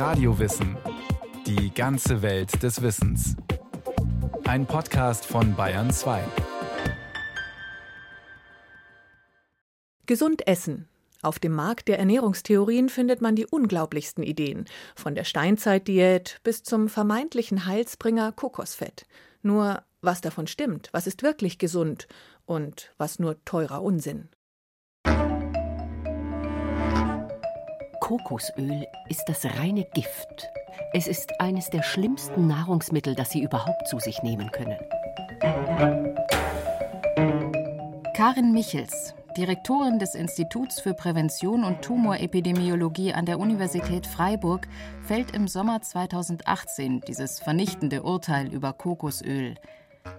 Radiowissen. 0.00 0.78
Die 1.46 1.74
ganze 1.74 2.22
Welt 2.22 2.62
des 2.62 2.80
Wissens. 2.80 3.36
Ein 4.44 4.64
Podcast 4.64 5.26
von 5.26 5.54
Bayern 5.54 5.90
2. 5.90 6.24
Gesund 10.06 10.46
essen. 10.46 10.88
Auf 11.20 11.38
dem 11.38 11.52
Markt 11.52 11.88
der 11.88 11.98
Ernährungstheorien 11.98 12.88
findet 12.88 13.20
man 13.20 13.36
die 13.36 13.44
unglaublichsten 13.44 14.24
Ideen, 14.24 14.64
von 14.96 15.14
der 15.14 15.24
Steinzeitdiät 15.24 16.40
bis 16.44 16.62
zum 16.62 16.88
vermeintlichen 16.88 17.66
Heilsbringer 17.66 18.32
Kokosfett. 18.32 19.04
Nur 19.42 19.82
was 20.00 20.22
davon 20.22 20.46
stimmt, 20.46 20.88
was 20.92 21.06
ist 21.06 21.22
wirklich 21.22 21.58
gesund 21.58 22.08
und 22.46 22.94
was 22.96 23.18
nur 23.18 23.44
teurer 23.44 23.82
Unsinn. 23.82 24.30
Kokosöl 28.10 28.88
ist 29.08 29.28
das 29.28 29.44
reine 29.44 29.84
Gift. 29.84 30.50
Es 30.92 31.06
ist 31.06 31.40
eines 31.40 31.70
der 31.70 31.84
schlimmsten 31.84 32.48
Nahrungsmittel, 32.48 33.14
das 33.14 33.30
Sie 33.30 33.40
überhaupt 33.40 33.86
zu 33.86 34.00
sich 34.00 34.20
nehmen 34.24 34.50
können. 34.50 34.76
Karin 38.16 38.50
Michels, 38.50 39.14
Direktorin 39.36 40.00
des 40.00 40.16
Instituts 40.16 40.80
für 40.80 40.92
Prävention 40.92 41.62
und 41.62 41.82
Tumorepidemiologie 41.82 43.12
an 43.12 43.26
der 43.26 43.38
Universität 43.38 44.08
Freiburg, 44.08 44.66
fällt 45.04 45.30
im 45.30 45.46
Sommer 45.46 45.80
2018 45.80 47.02
dieses 47.06 47.38
vernichtende 47.38 48.02
Urteil 48.02 48.52
über 48.52 48.72
Kokosöl. 48.72 49.54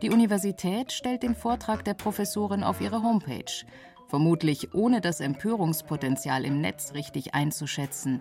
Die 0.02 0.12
Universität 0.12 0.94
stellt 0.94 1.24
den 1.24 1.36
Vortrag 1.36 1.84
der 1.84 1.96
Professorin 1.96 2.64
auf 2.64 2.80
ihre 2.80 3.04
Homepage 3.04 3.66
vermutlich 4.12 4.74
ohne 4.74 5.00
das 5.00 5.22
Empörungspotenzial 5.22 6.44
im 6.44 6.60
Netz 6.60 6.94
richtig 6.94 7.34
einzuschätzen. 7.34 8.20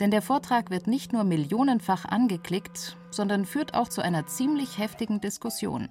Denn 0.00 0.10
der 0.10 0.20
Vortrag 0.20 0.70
wird 0.70 0.88
nicht 0.88 1.12
nur 1.12 1.22
millionenfach 1.22 2.04
angeklickt, 2.04 2.98
sondern 3.10 3.46
führt 3.46 3.72
auch 3.74 3.88
zu 3.88 4.02
einer 4.02 4.26
ziemlich 4.26 4.78
heftigen 4.78 5.20
Diskussion. 5.20 5.90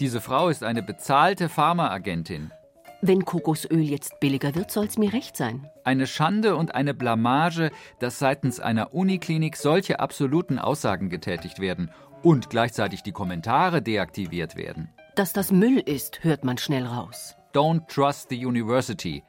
Diese 0.00 0.20
Frau 0.20 0.48
ist 0.48 0.62
eine 0.62 0.80
bezahlte 0.80 1.48
Pharmaagentin. 1.48 2.52
Wenn 3.00 3.24
Kokosöl 3.24 3.80
jetzt 3.80 4.20
billiger 4.20 4.54
wird, 4.54 4.70
soll 4.70 4.86
es 4.86 4.96
mir 4.96 5.12
recht 5.12 5.36
sein. 5.36 5.68
Eine 5.82 6.06
Schande 6.06 6.54
und 6.54 6.76
eine 6.76 6.94
Blamage, 6.94 7.72
dass 7.98 8.20
seitens 8.20 8.60
einer 8.60 8.94
Uniklinik 8.94 9.56
solche 9.56 9.98
absoluten 9.98 10.60
Aussagen 10.60 11.10
getätigt 11.10 11.58
werden 11.58 11.90
und 12.22 12.48
gleichzeitig 12.48 13.02
die 13.02 13.10
Kommentare 13.10 13.82
deaktiviert 13.82 14.54
werden. 14.54 14.88
Dass 15.16 15.32
das 15.32 15.50
Müll 15.50 15.80
ist, 15.80 16.22
hört 16.22 16.44
man 16.44 16.58
schnell 16.58 16.86
raus. 16.86 17.34
Don't 17.52 17.86
trust 17.86 18.30
the 18.30 18.46
university. 18.46 19.22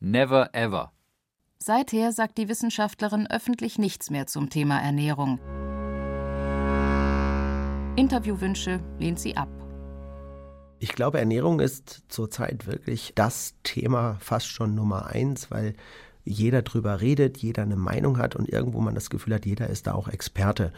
Never 0.00 0.48
ever. 0.52 0.90
Seither 1.58 2.10
sagt 2.10 2.36
die 2.36 2.48
Wissenschaftlerin 2.48 3.28
öffentlich 3.28 3.78
nichts 3.78 4.10
mehr 4.10 4.26
zum 4.26 4.50
Thema 4.50 4.80
Ernährung. 4.80 5.38
Interviewwünsche 7.94 8.80
lehnt 8.98 9.20
sie 9.20 9.36
ab. 9.36 9.48
Ich 10.80 10.96
glaube, 10.96 11.20
Ernährung 11.20 11.60
ist 11.60 12.02
zurzeit 12.08 12.66
wirklich 12.66 13.12
das 13.14 13.54
Thema 13.62 14.16
fast 14.18 14.48
schon 14.48 14.74
Nummer 14.74 15.06
eins, 15.06 15.52
weil 15.52 15.74
jeder 16.24 16.62
drüber 16.62 17.00
redet, 17.00 17.38
jeder 17.38 17.62
eine 17.62 17.76
Meinung 17.76 18.18
hat 18.18 18.34
und 18.34 18.48
irgendwo 18.48 18.80
man 18.80 18.96
das 18.96 19.10
Gefühl 19.10 19.34
hat, 19.34 19.46
jeder 19.46 19.68
ist 19.68 19.86
da 19.86 19.94
auch 19.94 20.08
Experte. 20.08 20.72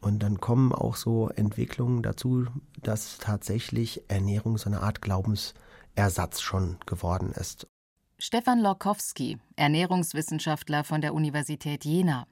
Und 0.00 0.22
dann 0.22 0.38
kommen 0.38 0.72
auch 0.72 0.94
so 0.94 1.30
Entwicklungen 1.30 2.00
dazu, 2.04 2.46
dass 2.80 3.18
tatsächlich 3.18 4.02
Ernährung 4.06 4.56
so 4.56 4.70
eine 4.70 4.82
Art 4.82 5.02
Glaubens 5.02 5.54
Ersatz 5.94 6.40
schon 6.40 6.78
geworden 6.86 7.32
ist. 7.32 7.66
Stefan 8.18 8.60
Lorkowski, 8.60 9.38
Ernährungswissenschaftler 9.56 10.84
von 10.84 11.00
der 11.00 11.12
Universität 11.12 11.84
Jena. 11.84 12.26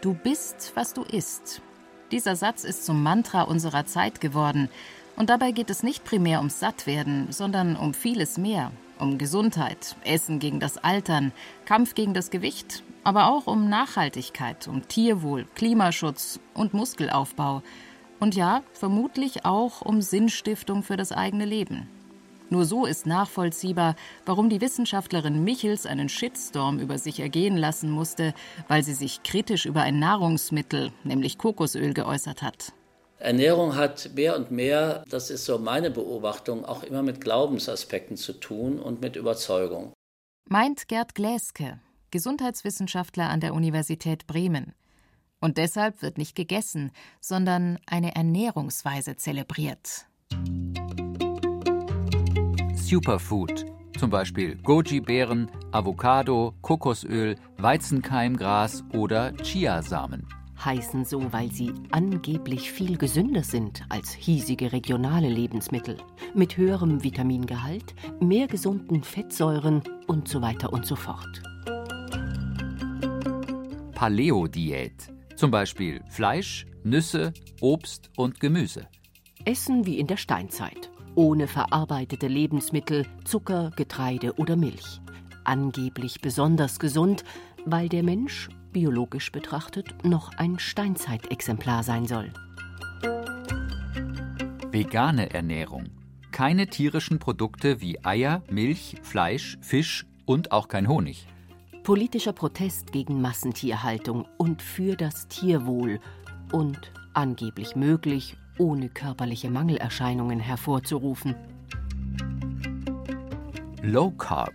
Du 0.00 0.14
bist, 0.14 0.72
was 0.74 0.94
du 0.94 1.02
isst. 1.02 1.60
Dieser 2.12 2.36
Satz 2.36 2.64
ist 2.64 2.84
zum 2.84 3.02
Mantra 3.02 3.42
unserer 3.42 3.86
Zeit 3.86 4.20
geworden. 4.20 4.68
Und 5.16 5.30
dabei 5.30 5.50
geht 5.50 5.70
es 5.70 5.82
nicht 5.82 6.04
primär 6.04 6.38
ums 6.38 6.60
Sattwerden, 6.60 7.32
sondern 7.32 7.76
um 7.76 7.94
vieles 7.94 8.38
mehr. 8.38 8.70
Um 8.98 9.16
Gesundheit, 9.16 9.96
Essen 10.04 10.40
gegen 10.40 10.58
das 10.58 10.76
Altern, 10.76 11.32
Kampf 11.66 11.94
gegen 11.94 12.14
das 12.14 12.30
Gewicht, 12.30 12.82
aber 13.04 13.28
auch 13.28 13.46
um 13.46 13.68
Nachhaltigkeit, 13.68 14.66
um 14.66 14.88
Tierwohl, 14.88 15.46
Klimaschutz 15.54 16.40
und 16.52 16.74
Muskelaufbau. 16.74 17.62
Und 18.18 18.34
ja, 18.34 18.62
vermutlich 18.72 19.44
auch 19.44 19.82
um 19.82 20.02
Sinnstiftung 20.02 20.82
für 20.82 20.96
das 20.96 21.12
eigene 21.12 21.44
Leben. 21.44 21.88
Nur 22.50 22.64
so 22.64 22.86
ist 22.86 23.06
nachvollziehbar, 23.06 23.94
warum 24.24 24.48
die 24.48 24.60
Wissenschaftlerin 24.60 25.44
Michels 25.44 25.86
einen 25.86 26.08
Shitstorm 26.08 26.80
über 26.80 26.98
sich 26.98 27.20
ergehen 27.20 27.56
lassen 27.56 27.90
musste, 27.90 28.34
weil 28.68 28.82
sie 28.82 28.94
sich 28.94 29.22
kritisch 29.22 29.66
über 29.66 29.82
ein 29.82 29.98
Nahrungsmittel, 29.98 30.90
nämlich 31.04 31.38
Kokosöl, 31.38 31.92
geäußert 31.92 32.42
hat. 32.42 32.72
Ernährung 33.18 33.74
hat 33.74 34.10
mehr 34.14 34.36
und 34.36 34.52
mehr, 34.52 35.02
das 35.08 35.30
ist 35.30 35.44
so 35.44 35.58
meine 35.58 35.90
Beobachtung, 35.90 36.64
auch 36.64 36.84
immer 36.84 37.02
mit 37.02 37.20
Glaubensaspekten 37.20 38.16
zu 38.16 38.32
tun 38.34 38.78
und 38.78 39.00
mit 39.00 39.16
Überzeugung. 39.16 39.92
Meint 40.48 40.86
Gerd 40.86 41.14
Gläske, 41.16 41.80
Gesundheitswissenschaftler 42.12 43.28
an 43.28 43.40
der 43.40 43.54
Universität 43.54 44.26
Bremen. 44.28 44.72
Und 45.40 45.58
deshalb 45.58 46.00
wird 46.00 46.16
nicht 46.16 46.36
gegessen, 46.36 46.92
sondern 47.20 47.78
eine 47.86 48.14
Ernährungsweise 48.14 49.16
zelebriert. 49.16 50.06
Superfood, 52.74 53.66
zum 53.98 54.10
Beispiel 54.10 54.56
Goji-Beeren, 54.62 55.50
Avocado, 55.72 56.54
Kokosöl, 56.62 57.34
Weizenkeimgras 57.56 58.84
oder 58.92 59.32
Chiasamen. 59.42 60.37
Heißen 60.64 61.04
so, 61.04 61.32
weil 61.32 61.52
sie 61.52 61.72
angeblich 61.92 62.72
viel 62.72 62.98
gesünder 62.98 63.44
sind 63.44 63.84
als 63.88 64.12
hiesige 64.12 64.72
regionale 64.72 65.28
Lebensmittel. 65.28 65.96
Mit 66.34 66.56
höherem 66.56 67.04
Vitamingehalt, 67.04 67.94
mehr 68.20 68.48
gesunden 68.48 69.04
Fettsäuren 69.04 69.82
und 70.08 70.28
so 70.28 70.42
weiter 70.42 70.72
und 70.72 70.84
so 70.84 70.96
fort. 70.96 71.42
Paleo-Diät. 73.94 75.12
Zum 75.36 75.50
Beispiel 75.50 76.00
Fleisch, 76.08 76.66
Nüsse, 76.82 77.32
Obst 77.60 78.10
und 78.16 78.40
Gemüse. 78.40 78.88
Essen 79.44 79.86
wie 79.86 79.98
in 79.98 80.06
der 80.06 80.16
Steinzeit. 80.16 80.90
Ohne 81.14 81.46
verarbeitete 81.46 82.28
Lebensmittel, 82.28 83.06
Zucker, 83.24 83.70
Getreide 83.76 84.34
oder 84.34 84.56
Milch. 84.56 85.00
Angeblich 85.44 86.20
besonders 86.20 86.78
gesund, 86.78 87.24
weil 87.64 87.88
der 87.88 88.02
Mensch, 88.02 88.48
biologisch 88.72 89.32
betrachtet, 89.32 90.04
noch 90.04 90.36
ein 90.36 90.58
Steinzeitexemplar 90.58 91.82
sein 91.82 92.06
soll. 92.06 92.32
Vegane 94.70 95.30
Ernährung. 95.30 95.90
Keine 96.30 96.68
tierischen 96.68 97.18
Produkte 97.18 97.80
wie 97.80 98.04
Eier, 98.04 98.42
Milch, 98.50 98.96
Fleisch, 99.02 99.58
Fisch 99.60 100.06
und 100.24 100.52
auch 100.52 100.68
kein 100.68 100.88
Honig 100.88 101.26
politischer 101.88 102.34
Protest 102.34 102.92
gegen 102.92 103.22
Massentierhaltung 103.22 104.26
und 104.36 104.60
für 104.60 104.94
das 104.94 105.26
Tierwohl 105.26 106.00
und 106.52 106.92
angeblich 107.14 107.76
möglich, 107.76 108.36
ohne 108.58 108.90
körperliche 108.90 109.48
Mangelerscheinungen 109.48 110.38
hervorzurufen. 110.38 111.34
Low 113.80 114.10
Carb. 114.10 114.52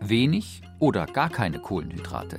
Wenig 0.00 0.60
oder 0.78 1.06
gar 1.06 1.30
keine 1.30 1.58
Kohlenhydrate. 1.58 2.38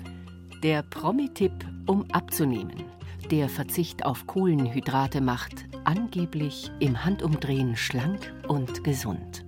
Der 0.63 0.83
Promi-Tipp, 0.83 1.53
um 1.87 2.03
abzunehmen. 2.11 2.83
Der 3.31 3.47
Verzicht 3.47 4.03
auf 4.03 4.27
Kohlenhydrate 4.27 5.21
macht 5.21 5.65
angeblich 5.85 6.69
im 6.81 7.05
Handumdrehen 7.05 7.77
schlank 7.77 8.33
und 8.45 8.83
gesund. 8.83 9.45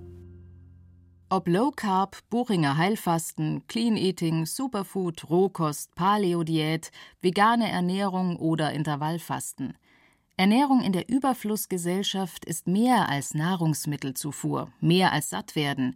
Ob 1.28 1.48
Low 1.48 1.70
Carb, 1.70 2.16
Buchinger 2.30 2.78
Heilfasten, 2.78 3.66
Clean 3.66 3.98
Eating, 3.98 4.46
Superfood, 4.46 5.28
Rohkost, 5.28 5.94
Paleo-Diät, 5.94 6.90
vegane 7.20 7.70
Ernährung 7.70 8.36
oder 8.36 8.72
Intervallfasten. 8.72 9.74
Ernährung 10.38 10.80
in 10.80 10.92
der 10.92 11.10
Überflussgesellschaft 11.10 12.46
ist 12.46 12.66
mehr 12.66 13.10
als 13.10 13.34
Nahrungsmittelzufuhr, 13.34 14.72
mehr 14.80 15.12
als 15.12 15.28
Sattwerden. 15.28 15.94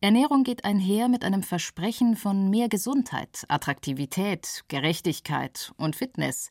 Ernährung 0.00 0.44
geht 0.44 0.64
einher 0.64 1.08
mit 1.08 1.24
einem 1.24 1.42
Versprechen 1.42 2.16
von 2.16 2.50
mehr 2.50 2.68
Gesundheit, 2.68 3.44
Attraktivität, 3.48 4.64
Gerechtigkeit 4.68 5.72
und 5.76 5.96
Fitness. 5.96 6.50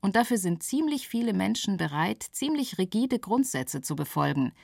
Und 0.00 0.16
dafür 0.16 0.38
sind 0.38 0.62
ziemlich 0.62 1.08
viele 1.08 1.32
Menschen 1.32 1.76
bereit, 1.76 2.22
ziemlich 2.22 2.78
rigide 2.78 3.18
Grundsätze 3.18 3.80
zu 3.80 3.96
befolgen– 3.96 4.52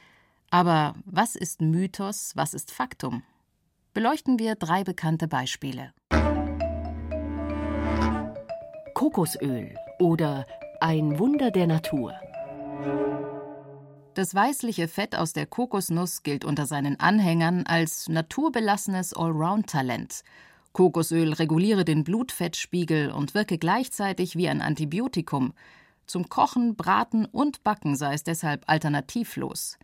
aber 0.53 0.93
was 1.07 1.35
ist 1.35 1.63
Mythos, 1.63 2.33
was 2.37 2.53
ist 2.53 2.73
Faktum? 2.73 3.23
Beleuchten 3.95 4.39
wir 4.39 4.55
drei 4.55 4.85
bekannte 4.85 5.27
Beispiele. 5.27 5.95
Kokosöl 8.93 9.75
oder 9.99 10.47
ein 10.81 11.19
Wunder 11.19 11.51
der 11.51 11.67
Natur. 11.67 12.13
Das 14.15 14.35
weißliche 14.35 14.89
Fett 14.89 15.17
aus 15.17 15.33
der 15.33 15.47
Kokosnuss 15.47 16.23
gilt 16.23 16.45
unter 16.45 16.67
seinen 16.67 17.01
Anhängern 17.01 17.65
als 17.67 18.11
naturbelassenes 18.11 19.15
Allround-Talent. 19.15 20.23
Kokosöl 20.75 21.33
reguliere 21.33 21.87
den 21.87 22.05
Blutfettspiegel 22.05 23.11
und 23.11 23.33
wirke 23.33 23.57
gleichzeitig 23.57 24.37
wie 24.37 24.51
ein 24.51 24.61
Antibiotikum. 24.61 25.55
Zum 26.07 26.29
Kochen, 26.29 26.77
Braten 26.77 27.25
und 27.25 27.65
Backen 27.65 27.97
sei 27.97 28.13
es 28.13 28.23
deshalb 28.23 28.65
alternativlos. 28.67 29.79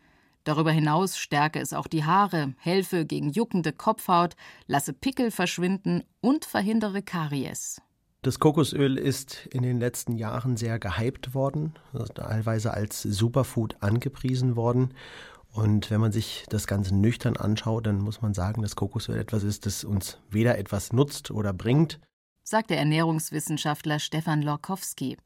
Darüber 0.45 0.73
hinaus 0.73 1.17
stärke 1.17 1.59
es 1.59 1.73
auch 1.73 1.87
die 1.87 2.05
Haare, 2.05 2.55
helfe 2.59 3.07
gegen 3.07 3.31
juckende 3.31 3.73
Kopfhaut, 3.73 4.37
lasse 4.67 4.93
Pickel 4.93 5.31
verschwinden 5.31 6.05
und 6.21 6.45
verhindere 6.45 7.01
Karies. 7.01 7.81
Das 8.29 8.41
Kokosöl 8.41 8.99
ist 8.99 9.47
in 9.53 9.63
den 9.63 9.81
letzten 9.81 10.19
Jahren 10.19 10.59
sehr 10.59 10.79
gehypt 10.79 11.33
worden, 11.33 11.73
teilweise 12.15 12.75
als 12.75 13.01
Superfood 13.01 13.79
angepriesen 13.81 14.55
worden. 14.55 14.93
Und 15.51 15.91
wenn 15.91 16.03
man 16.03 16.13
sich 16.13 16.45
das 16.51 16.67
Ganze 16.67 16.95
nüchtern 16.95 17.39
anschaut, 17.39 17.87
dann 17.87 18.03
muss 18.03 18.21
man 18.21 18.35
sagen, 18.35 18.61
dass 18.61 18.77
Kokosöl 18.77 19.17
etwas 19.17 19.45
ist, 19.45 19.65
das 19.65 19.83
uns 19.83 20.19
weder 20.29 20.59
etwas 20.59 20.93
nutzt 20.93 21.31
oder 21.31 21.55
bringt, 21.55 22.01
sagt 22.43 22.69
der 22.69 22.77
Ernährungswissenschaftler 22.77 23.99
Stefan 23.99 24.43
Lorkowski. 24.43 25.17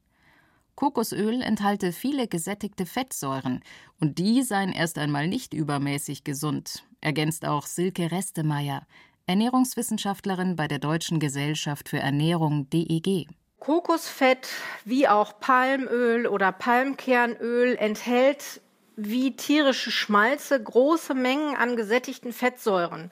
Kokosöl 0.76 1.42
enthalte 1.42 1.90
viele 1.90 2.28
gesättigte 2.28 2.86
Fettsäuren 2.86 3.64
und 3.98 4.18
die 4.18 4.44
seien 4.44 4.70
erst 4.70 4.96
einmal 4.96 5.26
nicht 5.26 5.54
übermäßig 5.54 6.22
gesund, 6.22 6.84
ergänzt 7.00 7.46
auch 7.46 7.66
Silke 7.66 8.12
Restemeier, 8.12 8.86
Ernährungswissenschaftlerin 9.26 10.56
bei 10.56 10.68
der 10.68 10.78
Deutschen 10.78 11.20
Gesellschaft 11.20 11.88
für 11.88 11.98
Ernährung 11.98 12.68
DEG. 12.70 13.28
Kokosfett 13.58 14.48
wie 14.84 15.06
auch 15.06 15.38
Palmöl 15.38 16.26
oder 16.26 16.50
Palmkernöl 16.50 17.76
enthält 17.76 18.60
wie 18.96 19.36
tierische 19.36 19.90
Schmalze 19.90 20.62
große 20.62 21.14
Mengen 21.14 21.56
an 21.56 21.76
gesättigten 21.76 22.32
Fettsäuren. 22.32 23.10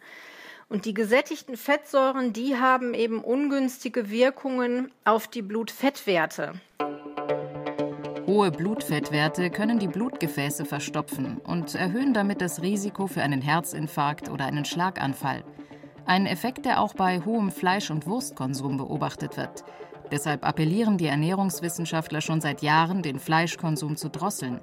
Und 0.68 0.84
die 0.84 0.94
gesättigten 0.94 1.56
Fettsäuren, 1.56 2.32
die 2.32 2.56
haben 2.56 2.94
eben 2.94 3.22
ungünstige 3.22 4.10
Wirkungen 4.10 4.92
auf 5.04 5.26
die 5.28 5.42
Blutfettwerte. 5.42 6.54
Hohe 8.26 8.52
Blutfettwerte 8.52 9.50
können 9.50 9.80
die 9.80 9.88
Blutgefäße 9.88 10.64
verstopfen 10.64 11.38
und 11.38 11.74
erhöhen 11.74 12.14
damit 12.14 12.40
das 12.40 12.62
Risiko 12.62 13.08
für 13.08 13.22
einen 13.22 13.40
Herzinfarkt 13.40 14.28
oder 14.28 14.44
einen 14.44 14.64
Schlaganfall. 14.64 15.42
Ein 16.06 16.26
Effekt, 16.26 16.64
der 16.64 16.80
auch 16.80 16.94
bei 16.94 17.20
hohem 17.24 17.50
Fleisch- 17.50 17.90
und 17.90 18.06
Wurstkonsum 18.06 18.76
beobachtet 18.76 19.36
wird. 19.36 19.64
Deshalb 20.10 20.44
appellieren 20.44 20.98
die 20.98 21.06
Ernährungswissenschaftler 21.06 22.20
schon 22.20 22.40
seit 22.40 22.62
Jahren, 22.62 23.02
den 23.02 23.20
Fleischkonsum 23.20 23.96
zu 23.96 24.08
drosseln. 24.08 24.60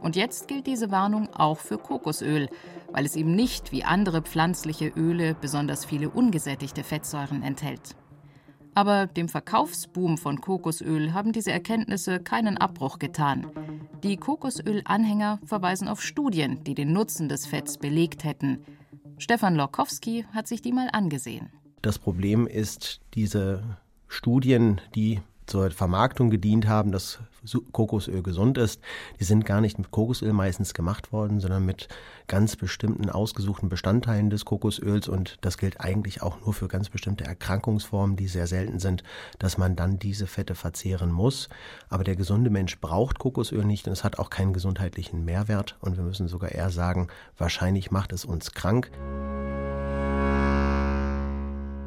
Und 0.00 0.16
jetzt 0.16 0.48
gilt 0.48 0.66
diese 0.66 0.90
Warnung 0.90 1.28
auch 1.34 1.58
für 1.58 1.76
Kokosöl, 1.76 2.48
weil 2.92 3.04
es 3.04 3.16
eben 3.16 3.34
nicht 3.34 3.72
wie 3.72 3.84
andere 3.84 4.22
pflanzliche 4.22 4.88
Öle 4.88 5.34
besonders 5.34 5.84
viele 5.84 6.08
ungesättigte 6.08 6.84
Fettsäuren 6.84 7.42
enthält. 7.42 7.96
Aber 8.74 9.06
dem 9.06 9.28
Verkaufsboom 9.28 10.18
von 10.18 10.40
Kokosöl 10.40 11.12
haben 11.12 11.32
diese 11.32 11.50
Erkenntnisse 11.50 12.20
keinen 12.20 12.56
Abbruch 12.58 13.00
getan. 13.00 13.48
Die 14.04 14.16
Kokosöl-Anhänger 14.16 15.40
verweisen 15.44 15.88
auf 15.88 16.00
Studien, 16.00 16.62
die 16.62 16.74
den 16.74 16.92
Nutzen 16.92 17.28
des 17.28 17.46
Fetts 17.46 17.78
belegt 17.78 18.22
hätten. 18.22 18.64
Stefan 19.18 19.54
Lorkowski 19.54 20.24
hat 20.32 20.46
sich 20.46 20.62
die 20.62 20.72
mal 20.72 20.88
angesehen. 20.92 21.50
Das 21.82 21.98
Problem 21.98 22.46
ist, 22.46 23.00
diese 23.14 23.78
Studien, 24.08 24.80
die 24.94 25.20
zur 25.46 25.70
Vermarktung 25.70 26.30
gedient 26.30 26.66
haben, 26.66 26.92
dass 26.92 27.20
Kokosöl 27.72 28.22
gesund 28.22 28.58
ist, 28.58 28.80
die 29.18 29.24
sind 29.24 29.44
gar 29.44 29.60
nicht 29.60 29.78
mit 29.78 29.90
Kokosöl 29.90 30.32
meistens 30.32 30.74
gemacht 30.74 31.12
worden, 31.12 31.40
sondern 31.40 31.64
mit 31.64 31.88
ganz 32.26 32.56
bestimmten 32.56 33.10
ausgesuchten 33.10 33.68
Bestandteilen 33.68 34.30
des 34.30 34.44
Kokosöls. 34.44 35.08
Und 35.08 35.38
das 35.40 35.58
gilt 35.58 35.80
eigentlich 35.80 36.22
auch 36.22 36.40
nur 36.40 36.54
für 36.54 36.68
ganz 36.68 36.90
bestimmte 36.90 37.24
Erkrankungsformen, 37.24 38.16
die 38.16 38.28
sehr 38.28 38.46
selten 38.46 38.78
sind, 38.78 39.02
dass 39.38 39.58
man 39.58 39.76
dann 39.76 39.98
diese 39.98 40.26
Fette 40.26 40.54
verzehren 40.54 41.10
muss. 41.10 41.48
Aber 41.88 42.04
der 42.04 42.16
gesunde 42.16 42.50
Mensch 42.50 42.80
braucht 42.80 43.18
Kokosöl 43.18 43.64
nicht 43.64 43.86
und 43.86 43.92
es 43.92 44.04
hat 44.04 44.18
auch 44.18 44.30
keinen 44.30 44.52
gesundheitlichen 44.52 45.24
Mehrwert. 45.24 45.76
Und 45.80 45.96
wir 45.96 46.04
müssen 46.04 46.28
sogar 46.28 46.52
eher 46.52 46.70
sagen, 46.70 47.08
wahrscheinlich 47.36 47.90
macht 47.90 48.12
es 48.12 48.24
uns 48.24 48.52
krank. 48.52 48.90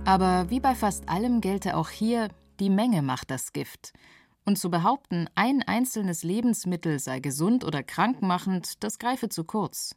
Aber 0.06 0.50
wie 0.50 0.60
bei 0.60 0.74
fast 0.76 1.08
allem 1.10 1.42
gelte 1.42 1.78
auch 1.78 1.90
hier, 1.90 2.30
die 2.60 2.70
Menge 2.70 3.02
macht 3.02 3.32
das 3.32 3.54
Gift. 3.54 3.94
Und 4.44 4.58
zu 4.58 4.72
behaupten, 4.72 5.28
ein 5.36 5.62
einzelnes 5.64 6.24
Lebensmittel 6.24 7.00
sei 7.00 7.20
gesund 7.20 7.64
oder 7.64 7.84
krankmachend, 7.84 8.84
das 8.84 8.98
greife 8.98 9.30
zu 9.30 9.44
kurz. 9.44 9.96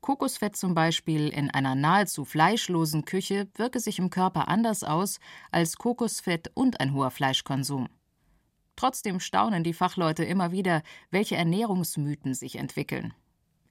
Kokosfett 0.00 0.56
zum 0.56 0.74
Beispiel 0.74 1.28
in 1.28 1.50
einer 1.50 1.74
nahezu 1.74 2.24
fleischlosen 2.24 3.04
Küche 3.04 3.48
wirke 3.56 3.80
sich 3.80 3.98
im 3.98 4.10
Körper 4.10 4.48
anders 4.48 4.84
aus 4.84 5.18
als 5.50 5.76
Kokosfett 5.76 6.50
und 6.54 6.80
ein 6.80 6.92
hoher 6.92 7.10
Fleischkonsum. 7.10 7.88
Trotzdem 8.76 9.18
staunen 9.18 9.64
die 9.64 9.72
Fachleute 9.72 10.24
immer 10.24 10.52
wieder, 10.52 10.82
welche 11.10 11.36
Ernährungsmythen 11.36 12.34
sich 12.34 12.56
entwickeln. 12.56 13.12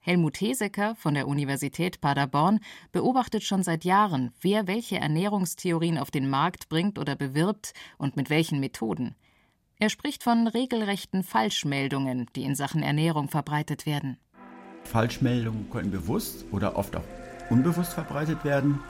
Helmut 0.00 0.40
Hesecker 0.40 0.94
von 0.96 1.14
der 1.14 1.26
Universität 1.26 2.00
Paderborn 2.00 2.60
beobachtet 2.92 3.42
schon 3.42 3.62
seit 3.62 3.84
Jahren, 3.84 4.32
wer 4.40 4.66
welche 4.66 4.98
Ernährungstheorien 4.98 5.96
auf 5.96 6.10
den 6.10 6.28
Markt 6.28 6.68
bringt 6.68 6.98
oder 6.98 7.16
bewirbt 7.16 7.72
und 7.96 8.16
mit 8.16 8.30
welchen 8.30 8.60
Methoden. 8.60 9.16
Er 9.80 9.90
spricht 9.90 10.24
von 10.24 10.48
regelrechten 10.48 11.22
Falschmeldungen, 11.22 12.26
die 12.34 12.42
in 12.42 12.56
Sachen 12.56 12.82
Ernährung 12.82 13.28
verbreitet 13.28 13.86
werden. 13.86 14.16
Falschmeldungen 14.82 15.70
können 15.70 15.92
bewusst 15.92 16.46
oder 16.50 16.76
oft 16.76 16.96
auch 16.96 17.04
unbewusst 17.48 17.92
verbreitet 17.92 18.44
werden, 18.44 18.80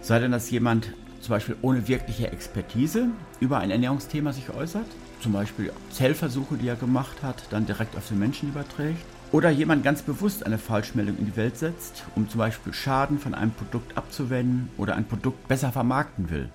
sei 0.00 0.20
denn, 0.20 0.32
dass 0.32 0.50
jemand 0.50 0.94
zum 1.20 1.32
Beispiel 1.32 1.56
ohne 1.60 1.88
wirkliche 1.88 2.32
Expertise 2.32 3.08
über 3.40 3.58
ein 3.58 3.70
Ernährungsthema 3.70 4.32
sich 4.32 4.48
äußert, 4.48 4.86
zum 5.20 5.32
Beispiel 5.32 5.70
Zellversuche, 5.90 6.56
die 6.56 6.68
er 6.68 6.76
gemacht 6.76 7.22
hat, 7.22 7.42
dann 7.50 7.66
direkt 7.66 7.94
auf 7.94 8.08
den 8.08 8.18
Menschen 8.18 8.48
überträgt 8.48 9.04
oder 9.30 9.50
jemand 9.50 9.84
ganz 9.84 10.00
bewusst 10.00 10.46
eine 10.46 10.56
Falschmeldung 10.56 11.18
in 11.18 11.26
die 11.26 11.36
Welt 11.36 11.58
setzt, 11.58 12.06
um 12.14 12.30
zum 12.30 12.38
Beispiel 12.38 12.72
Schaden 12.72 13.18
von 13.18 13.34
einem 13.34 13.52
Produkt 13.52 13.98
abzuwenden 13.98 14.70
oder 14.78 14.96
ein 14.96 15.06
Produkt 15.06 15.48
besser 15.48 15.70
vermarkten 15.70 16.30
will. 16.30 16.48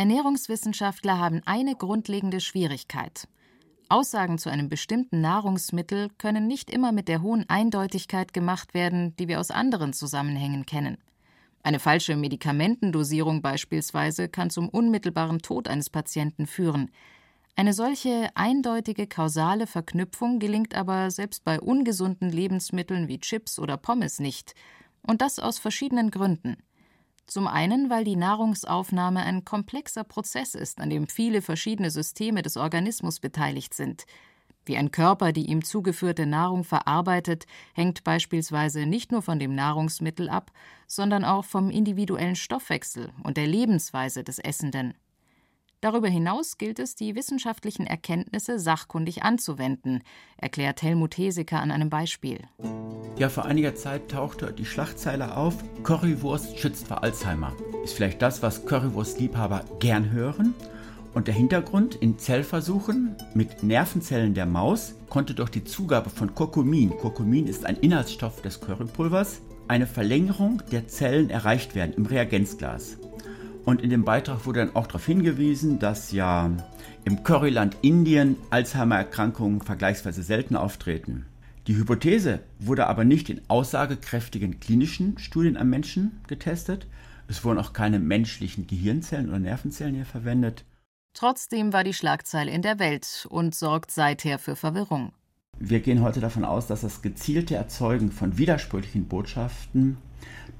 Ernährungswissenschaftler 0.00 1.18
haben 1.18 1.42
eine 1.44 1.76
grundlegende 1.76 2.40
Schwierigkeit. 2.40 3.28
Aussagen 3.90 4.38
zu 4.38 4.48
einem 4.48 4.70
bestimmten 4.70 5.20
Nahrungsmittel 5.20 6.08
können 6.16 6.46
nicht 6.46 6.70
immer 6.70 6.90
mit 6.90 7.06
der 7.06 7.20
hohen 7.20 7.46
Eindeutigkeit 7.50 8.32
gemacht 8.32 8.72
werden, 8.72 9.14
die 9.16 9.28
wir 9.28 9.38
aus 9.38 9.50
anderen 9.50 9.92
Zusammenhängen 9.92 10.64
kennen. 10.64 10.96
Eine 11.62 11.80
falsche 11.80 12.16
Medikamentendosierung 12.16 13.42
beispielsweise 13.42 14.30
kann 14.30 14.48
zum 14.48 14.70
unmittelbaren 14.70 15.40
Tod 15.40 15.68
eines 15.68 15.90
Patienten 15.90 16.46
führen. 16.46 16.90
Eine 17.54 17.74
solche 17.74 18.30
eindeutige 18.34 19.06
kausale 19.06 19.66
Verknüpfung 19.66 20.38
gelingt 20.38 20.74
aber 20.74 21.10
selbst 21.10 21.44
bei 21.44 21.60
ungesunden 21.60 22.30
Lebensmitteln 22.30 23.06
wie 23.08 23.20
Chips 23.20 23.58
oder 23.58 23.76
Pommes 23.76 24.18
nicht, 24.18 24.54
und 25.02 25.20
das 25.20 25.38
aus 25.38 25.58
verschiedenen 25.58 26.10
Gründen. 26.10 26.56
Zum 27.26 27.46
einen, 27.46 27.90
weil 27.90 28.04
die 28.04 28.16
Nahrungsaufnahme 28.16 29.20
ein 29.20 29.44
komplexer 29.44 30.04
Prozess 30.04 30.54
ist, 30.54 30.80
an 30.80 30.90
dem 30.90 31.06
viele 31.06 31.42
verschiedene 31.42 31.90
Systeme 31.90 32.42
des 32.42 32.56
Organismus 32.56 33.20
beteiligt 33.20 33.74
sind. 33.74 34.04
Wie 34.64 34.76
ein 34.76 34.90
Körper 34.90 35.32
die 35.32 35.46
ihm 35.46 35.64
zugeführte 35.64 36.26
Nahrung 36.26 36.64
verarbeitet, 36.64 37.46
hängt 37.74 38.04
beispielsweise 38.04 38.86
nicht 38.86 39.10
nur 39.10 39.22
von 39.22 39.38
dem 39.38 39.54
Nahrungsmittel 39.54 40.28
ab, 40.28 40.50
sondern 40.86 41.24
auch 41.24 41.44
vom 41.44 41.70
individuellen 41.70 42.36
Stoffwechsel 42.36 43.12
und 43.22 43.36
der 43.36 43.46
Lebensweise 43.46 44.22
des 44.22 44.38
Essenden. 44.38 44.94
Darüber 45.80 46.08
hinaus 46.08 46.58
gilt 46.58 46.78
es, 46.78 46.94
die 46.94 47.14
wissenschaftlichen 47.14 47.86
Erkenntnisse 47.86 48.58
sachkundig 48.58 49.22
anzuwenden, 49.22 50.02
erklärt 50.36 50.82
Helmut 50.82 51.16
Heseker 51.16 51.60
an 51.60 51.70
einem 51.70 51.88
Beispiel. 51.88 52.40
Ja, 53.16 53.30
vor 53.30 53.46
einiger 53.46 53.74
Zeit 53.74 54.10
tauchte 54.10 54.52
die 54.52 54.66
Schlagzeile 54.66 55.36
auf: 55.36 55.54
Currywurst 55.82 56.58
schützt 56.58 56.88
vor 56.88 57.02
Alzheimer. 57.02 57.54
Ist 57.82 57.94
vielleicht 57.94 58.20
das, 58.20 58.42
was 58.42 58.66
Currywurstliebhaber 58.66 59.64
gern 59.78 60.10
hören? 60.10 60.54
Und 61.14 61.26
der 61.26 61.34
Hintergrund 61.34 61.94
in 61.96 62.18
Zellversuchen 62.18 63.16
mit 63.34 63.62
Nervenzellen 63.62 64.34
der 64.34 64.46
Maus 64.46 64.94
konnte 65.08 65.34
durch 65.34 65.50
die 65.50 65.64
Zugabe 65.64 66.08
von 66.08 66.34
Kurkumin, 66.34 66.90
Kurkumin 66.90 67.46
ist 67.46 67.66
ein 67.66 67.76
Inhaltsstoff 67.76 68.42
des 68.42 68.60
Currypulvers, 68.60 69.40
eine 69.66 69.86
Verlängerung 69.86 70.62
der 70.70 70.86
Zellen 70.88 71.30
erreicht 71.30 71.74
werden 71.74 71.94
im 71.94 72.06
Reagenzglas. 72.06 72.99
Und 73.64 73.82
in 73.82 73.90
dem 73.90 74.04
Beitrag 74.04 74.46
wurde 74.46 74.60
dann 74.60 74.74
auch 74.74 74.86
darauf 74.86 75.06
hingewiesen, 75.06 75.78
dass 75.78 76.12
ja 76.12 76.50
im 77.04 77.22
Curryland 77.22 77.76
Indien 77.82 78.36
Alzheimer-Erkrankungen 78.50 79.60
vergleichsweise 79.60 80.22
selten 80.22 80.56
auftreten. 80.56 81.26
Die 81.66 81.76
Hypothese 81.76 82.40
wurde 82.58 82.86
aber 82.86 83.04
nicht 83.04 83.28
in 83.28 83.42
aussagekräftigen 83.48 84.60
klinischen 84.60 85.18
Studien 85.18 85.56
am 85.56 85.70
Menschen 85.70 86.20
getestet. 86.26 86.86
Es 87.28 87.44
wurden 87.44 87.58
auch 87.58 87.72
keine 87.72 87.98
menschlichen 88.00 88.66
Gehirnzellen 88.66 89.28
oder 89.28 89.38
Nervenzellen 89.38 89.94
hier 89.94 90.06
verwendet. 90.06 90.64
Trotzdem 91.14 91.72
war 91.72 91.84
die 91.84 91.94
Schlagzeile 91.94 92.50
in 92.50 92.62
der 92.62 92.78
Welt 92.78 93.26
und 93.30 93.54
sorgt 93.54 93.90
seither 93.90 94.38
für 94.38 94.56
Verwirrung. 94.56 95.12
wir 95.58 95.80
gehen 95.80 96.02
heute 96.02 96.20
davon 96.20 96.44
aus, 96.44 96.66
dass 96.66 96.80
das 96.80 97.02
gezielte 97.02 97.54
Erzeugen 97.54 98.10
von 98.10 98.38
widersprüchlichen 98.38 99.06
Botschaften 99.06 99.98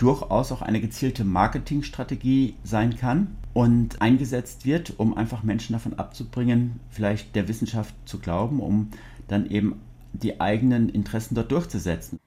durchaus 0.00 0.50
auch 0.50 0.62
eine 0.62 0.80
gezielte 0.80 1.24
Marketingstrategie 1.24 2.54
sein 2.64 2.96
kann 2.96 3.36
und 3.52 4.00
eingesetzt 4.00 4.64
wird, 4.64 4.98
um 4.98 5.16
einfach 5.16 5.42
Menschen 5.42 5.74
davon 5.74 5.98
abzubringen, 5.98 6.80
vielleicht 6.90 7.36
der 7.36 7.48
Wissenschaft 7.48 7.94
zu 8.06 8.18
glauben, 8.18 8.60
um 8.60 8.90
dann 9.28 9.48
eben 9.50 9.80
die 10.12 10.40
eigenen 10.40 10.88
Interessen 10.88 11.34
dort 11.34 11.52
durchzusetzen. 11.52 12.18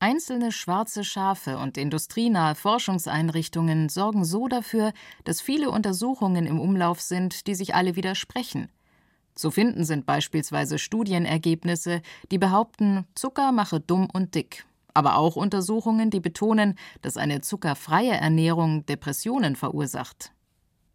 Einzelne 0.00 0.50
schwarze 0.50 1.04
Schafe 1.04 1.58
und 1.58 1.76
industrienahe 1.76 2.54
Forschungseinrichtungen 2.54 3.90
sorgen 3.90 4.24
so 4.24 4.48
dafür, 4.48 4.92
dass 5.24 5.42
viele 5.42 5.70
Untersuchungen 5.70 6.46
im 6.46 6.58
Umlauf 6.58 7.00
sind, 7.00 7.46
die 7.46 7.54
sich 7.54 7.74
alle 7.74 7.96
widersprechen. 7.96 8.70
Zu 9.34 9.50
finden 9.50 9.84
sind 9.84 10.06
beispielsweise 10.06 10.78
Studienergebnisse, 10.78 12.02
die 12.30 12.38
behaupten, 12.38 13.06
Zucker 13.14 13.52
mache 13.52 13.78
dumm 13.78 14.08
und 14.10 14.34
dick 14.34 14.64
aber 14.94 15.16
auch 15.16 15.36
Untersuchungen, 15.36 16.10
die 16.10 16.20
betonen, 16.20 16.76
dass 17.02 17.16
eine 17.16 17.40
zuckerfreie 17.40 18.12
Ernährung 18.12 18.86
Depressionen 18.86 19.56
verursacht. 19.56 20.32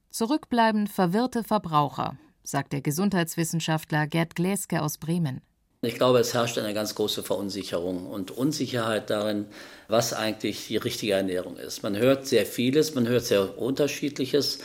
Zurückbleiben 0.09 0.87
verwirrte 0.87 1.43
Verbraucher, 1.43 2.17
sagt 2.43 2.73
der 2.73 2.81
Gesundheitswissenschaftler 2.81 4.07
Gerd 4.07 4.35
Gläske 4.35 4.81
aus 4.81 4.97
Bremen. 4.97 5.41
Ich 5.81 5.95
glaube, 5.95 6.19
es 6.19 6.33
herrscht 6.33 6.57
eine 6.57 6.73
ganz 6.73 6.95
große 6.95 7.21
Verunsicherung 7.21 8.07
und 8.07 8.31
Unsicherheit 8.31 9.09
darin, 9.09 9.45
was 9.87 10.13
eigentlich 10.13 10.67
die 10.67 10.77
richtige 10.77 11.13
Ernährung 11.13 11.57
ist. 11.57 11.83
Man 11.83 11.95
hört 11.95 12.25
sehr 12.25 12.45
vieles, 12.45 12.95
man 12.95 13.07
hört 13.07 13.25
sehr 13.25 13.57
unterschiedliches, 13.59 14.59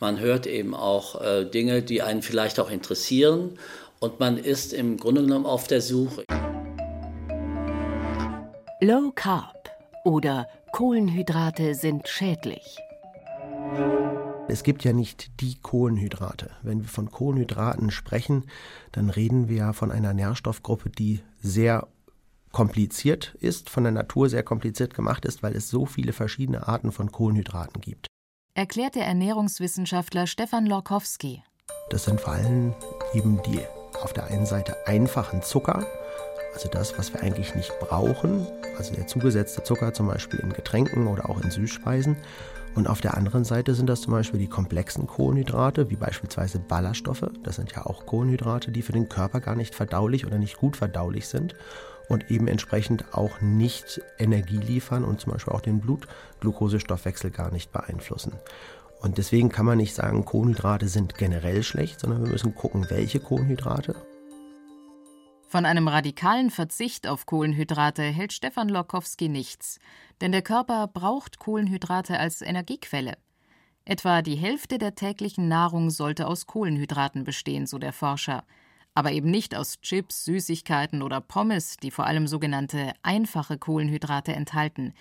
man 0.00 0.20
hört 0.20 0.46
eben 0.46 0.74
auch 0.74 1.20
äh, 1.22 1.44
Dinge, 1.44 1.82
die 1.82 2.02
einen 2.02 2.20
vielleicht 2.20 2.60
auch 2.60 2.70
interessieren 2.70 3.58
und 4.00 4.20
man 4.20 4.36
ist 4.36 4.72
im 4.72 4.98
Grunde 4.98 5.22
genommen 5.22 5.46
auf 5.46 5.66
der 5.66 5.80
Suche. 5.80 6.24
Low 8.82 9.10
Carb 9.10 9.70
oder 10.04 10.46
Kohlenhydrate 10.70 11.74
sind 11.74 12.08
schädlich. 12.08 12.76
Es 14.48 14.64
gibt 14.64 14.84
ja 14.84 14.92
nicht 14.92 15.40
die 15.40 15.54
Kohlenhydrate. 15.62 16.50
Wenn 16.60 16.82
wir 16.82 16.88
von 16.88 17.10
Kohlenhydraten 17.10 17.90
sprechen, 17.90 18.44
dann 18.92 19.08
reden 19.08 19.48
wir 19.48 19.56
ja 19.56 19.72
von 19.72 19.90
einer 19.90 20.12
Nährstoffgruppe, 20.12 20.90
die 20.90 21.20
sehr 21.40 21.88
kompliziert 22.52 23.34
ist, 23.40 23.70
von 23.70 23.84
der 23.84 23.92
Natur 23.92 24.28
sehr 24.28 24.42
kompliziert 24.42 24.92
gemacht 24.92 25.24
ist, 25.24 25.42
weil 25.42 25.56
es 25.56 25.70
so 25.70 25.86
viele 25.86 26.12
verschiedene 26.12 26.68
Arten 26.68 26.92
von 26.92 27.10
Kohlenhydraten 27.10 27.80
gibt. 27.80 28.08
Erklärt 28.52 28.94
der 28.94 29.06
Ernährungswissenschaftler 29.06 30.26
Stefan 30.26 30.66
Lorkowski. 30.66 31.42
Das 31.88 32.04
sind 32.04 32.20
vor 32.20 32.34
allem 32.34 32.74
eben 33.14 33.40
die 33.46 33.60
auf 34.02 34.12
der 34.12 34.26
einen 34.26 34.44
Seite 34.44 34.76
einfachen 34.86 35.40
Zucker, 35.40 35.86
also 36.56 36.70
das, 36.70 36.98
was 36.98 37.12
wir 37.12 37.22
eigentlich 37.22 37.54
nicht 37.54 37.70
brauchen, 37.80 38.46
also 38.78 38.94
der 38.94 39.06
zugesetzte 39.06 39.62
Zucker 39.62 39.92
zum 39.92 40.06
Beispiel 40.06 40.40
in 40.40 40.54
Getränken 40.54 41.06
oder 41.06 41.28
auch 41.28 41.42
in 41.42 41.50
Süßspeisen. 41.50 42.16
Und 42.74 42.88
auf 42.88 43.02
der 43.02 43.14
anderen 43.14 43.44
Seite 43.44 43.74
sind 43.74 43.90
das 43.90 44.00
zum 44.00 44.12
Beispiel 44.12 44.40
die 44.40 44.48
komplexen 44.48 45.06
Kohlenhydrate, 45.06 45.90
wie 45.90 45.96
beispielsweise 45.96 46.58
Ballaststoffe. 46.58 47.26
Das 47.42 47.56
sind 47.56 47.72
ja 47.72 47.84
auch 47.84 48.06
Kohlenhydrate, 48.06 48.72
die 48.72 48.80
für 48.80 48.92
den 48.92 49.10
Körper 49.10 49.40
gar 49.40 49.54
nicht 49.54 49.74
verdaulich 49.74 50.26
oder 50.26 50.38
nicht 50.38 50.56
gut 50.56 50.78
verdaulich 50.78 51.28
sind 51.28 51.54
und 52.08 52.30
eben 52.30 52.48
entsprechend 52.48 53.04
auch 53.12 53.42
nicht 53.42 54.00
Energie 54.18 54.58
liefern 54.58 55.04
und 55.04 55.20
zum 55.20 55.34
Beispiel 55.34 55.52
auch 55.52 55.60
den 55.60 55.80
Blutglukosestoffwechsel 55.80 57.30
gar 57.30 57.50
nicht 57.50 57.70
beeinflussen. 57.70 58.32
Und 59.02 59.18
deswegen 59.18 59.50
kann 59.50 59.66
man 59.66 59.76
nicht 59.76 59.94
sagen, 59.94 60.24
Kohlenhydrate 60.24 60.88
sind 60.88 61.18
generell 61.18 61.62
schlecht, 61.62 62.00
sondern 62.00 62.24
wir 62.24 62.30
müssen 62.32 62.54
gucken, 62.54 62.86
welche 62.88 63.20
Kohlenhydrate 63.20 63.94
von 65.48 65.64
einem 65.64 65.88
radikalen 65.88 66.50
Verzicht 66.50 67.06
auf 67.06 67.26
Kohlenhydrate 67.26 68.02
hält 68.02 68.32
Stefan 68.32 68.68
Lorkowski 68.68 69.28
nichts, 69.28 69.78
denn 70.20 70.32
der 70.32 70.42
Körper 70.42 70.88
braucht 70.88 71.38
Kohlenhydrate 71.38 72.18
als 72.18 72.42
Energiequelle. 72.42 73.16
Etwa 73.84 74.22
die 74.22 74.34
Hälfte 74.34 74.78
der 74.78 74.96
täglichen 74.96 75.46
Nahrung 75.46 75.90
sollte 75.90 76.26
aus 76.26 76.46
Kohlenhydraten 76.46 77.22
bestehen, 77.22 77.66
so 77.66 77.78
der 77.78 77.92
Forscher, 77.92 78.44
aber 78.94 79.12
eben 79.12 79.30
nicht 79.30 79.54
aus 79.54 79.80
Chips, 79.80 80.24
Süßigkeiten 80.24 81.02
oder 81.02 81.20
Pommes, 81.20 81.76
die 81.76 81.92
vor 81.92 82.06
allem 82.06 82.26
sogenannte 82.26 82.92
einfache 83.02 83.58
Kohlenhydrate 83.58 84.32
enthalten, 84.32 84.94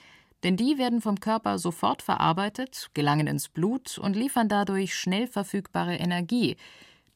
denn 0.43 0.57
die 0.57 0.77
werden 0.77 1.01
vom 1.01 1.19
Körper 1.19 1.57
sofort 1.57 2.03
verarbeitet, 2.03 2.91
gelangen 2.93 3.25
ins 3.25 3.49
Blut 3.49 3.97
und 3.97 4.15
liefern 4.15 4.47
dadurch 4.47 4.93
schnell 4.93 5.25
verfügbare 5.25 5.95
Energie, 5.95 6.55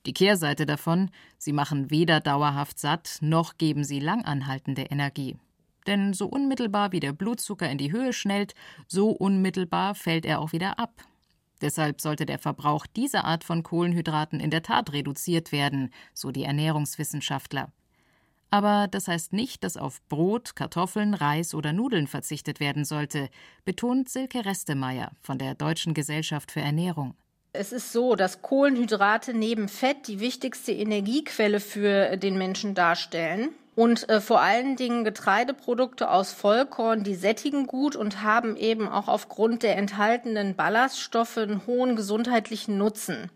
die 0.10 0.14
Kehrseite 0.14 0.66
davon, 0.66 1.12
sie 1.38 1.54
machen 1.54 1.92
weder 1.92 2.20
dauerhaft 2.20 2.80
satt, 2.80 3.20
noch 3.22 3.60
geben 3.60 3.84
sie 3.84 4.00
langanhaltende 4.00 4.82
Energie. 4.82 5.38
Denn 5.86 6.14
so 6.14 6.26
unmittelbar 6.26 6.92
wie 6.92 7.00
der 7.00 7.14
Blutzucker 7.14 7.70
in 7.70 7.78
die 7.78 7.92
Höhe 7.92 8.12
schnellt, 8.12 8.56
so 8.88 9.12
unmittelbar 9.12 9.94
fällt 9.94 10.26
er 10.26 10.40
auch 10.40 10.52
wieder 10.52 10.80
ab. 10.80 11.04
Deshalb 11.62 12.02
sollte 12.02 12.26
der 12.26 12.40
Verbrauch 12.40 12.88
dieser 12.88 13.24
Art 13.24 13.44
von 13.44 13.62
Kohlenhydraten 13.62 14.40
in 14.40 14.50
der 14.50 14.64
Tat 14.64 14.94
reduziert 14.94 15.52
werden, 15.52 15.94
so 16.16 16.32
die 16.32 16.44
Ernährungswissenschaftler. 16.44 17.72
Aber 18.50 18.88
das 18.88 19.08
heißt 19.08 19.32
nicht, 19.32 19.64
dass 19.64 19.78
auf 19.78 20.02
Brot, 20.10 20.56
Kartoffeln, 20.56 21.14
Reis 21.14 21.54
oder 21.54 21.72
Nudeln 21.72 22.08
verzichtet 22.08 22.60
werden 22.60 22.84
sollte, 22.84 23.30
betont 23.64 24.10
Silke 24.10 24.44
Restemeier 24.44 25.12
von 25.22 25.38
der 25.38 25.54
Deutschen 25.54 25.94
Gesellschaft 25.94 26.52
für 26.52 26.62
Ernährung. 26.62 27.14
Es 27.52 27.72
ist 27.72 27.92
so, 27.92 28.16
dass 28.16 28.44
Kohlenhydrate 28.44 29.34
neben 29.34 29.70
Fett 29.70 30.08
die 30.08 30.20
wichtigste 30.20 30.72
Energiequelle 30.72 31.60
für 31.60 32.16
den 32.16 32.38
Menschen 32.38 32.76
darstellen. 32.76 33.50
Und 33.76 34.08
äh, 34.08 34.22
vor 34.22 34.42
allen 34.42 34.76
Dingen 34.76 35.04
Getreideprodukte 35.04 36.12
aus 36.12 36.32
Vollkorn, 36.32 37.04
die 37.04 37.16
sättigen 37.16 37.66
gut 37.66 37.96
und 37.96 38.22
haben 38.22 38.56
eben 38.56 38.88
auch 38.88 39.08
aufgrund 39.08 39.64
der 39.64 39.78
enthaltenen 39.78 40.56
Ballaststoffe 40.56 41.38
einen 41.38 41.66
hohen 41.66 41.96
gesundheitlichen 41.96 42.78
Nutzen. 42.78 43.32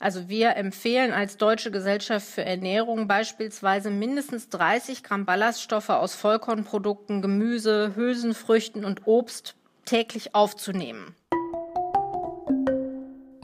Also 0.00 0.28
wir 0.28 0.56
empfehlen 0.56 1.12
als 1.12 1.36
Deutsche 1.36 1.70
Gesellschaft 1.70 2.26
für 2.26 2.44
Ernährung 2.44 3.08
beispielsweise 3.08 3.90
mindestens 3.90 4.48
30 4.48 5.02
Gramm 5.02 5.26
Ballaststoffe 5.26 5.90
aus 5.90 6.14
Vollkornprodukten, 6.14 7.20
Gemüse, 7.20 7.92
Hülsenfrüchten 7.94 8.86
und 8.86 9.06
Obst 9.06 9.54
täglich 9.84 10.34
aufzunehmen. 10.34 11.14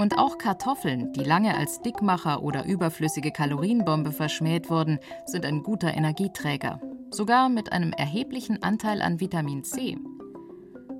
Und 0.04 0.18
auch 0.18 0.36
Kartoffeln, 0.36 1.14
die 1.14 1.24
lange 1.24 1.56
als 1.56 1.80
Dickmacher 1.80 2.42
oder 2.42 2.66
überflüssige 2.66 3.30
Kalorienbombe 3.30 4.12
verschmäht 4.12 4.68
wurden, 4.68 4.98
sind 5.24 5.46
ein 5.46 5.62
guter 5.62 5.94
Energieträger, 5.94 6.78
sogar 7.10 7.48
mit 7.48 7.72
einem 7.72 7.90
erheblichen 7.94 8.62
Anteil 8.62 9.00
an 9.00 9.18
Vitamin 9.18 9.64
C. 9.64 9.96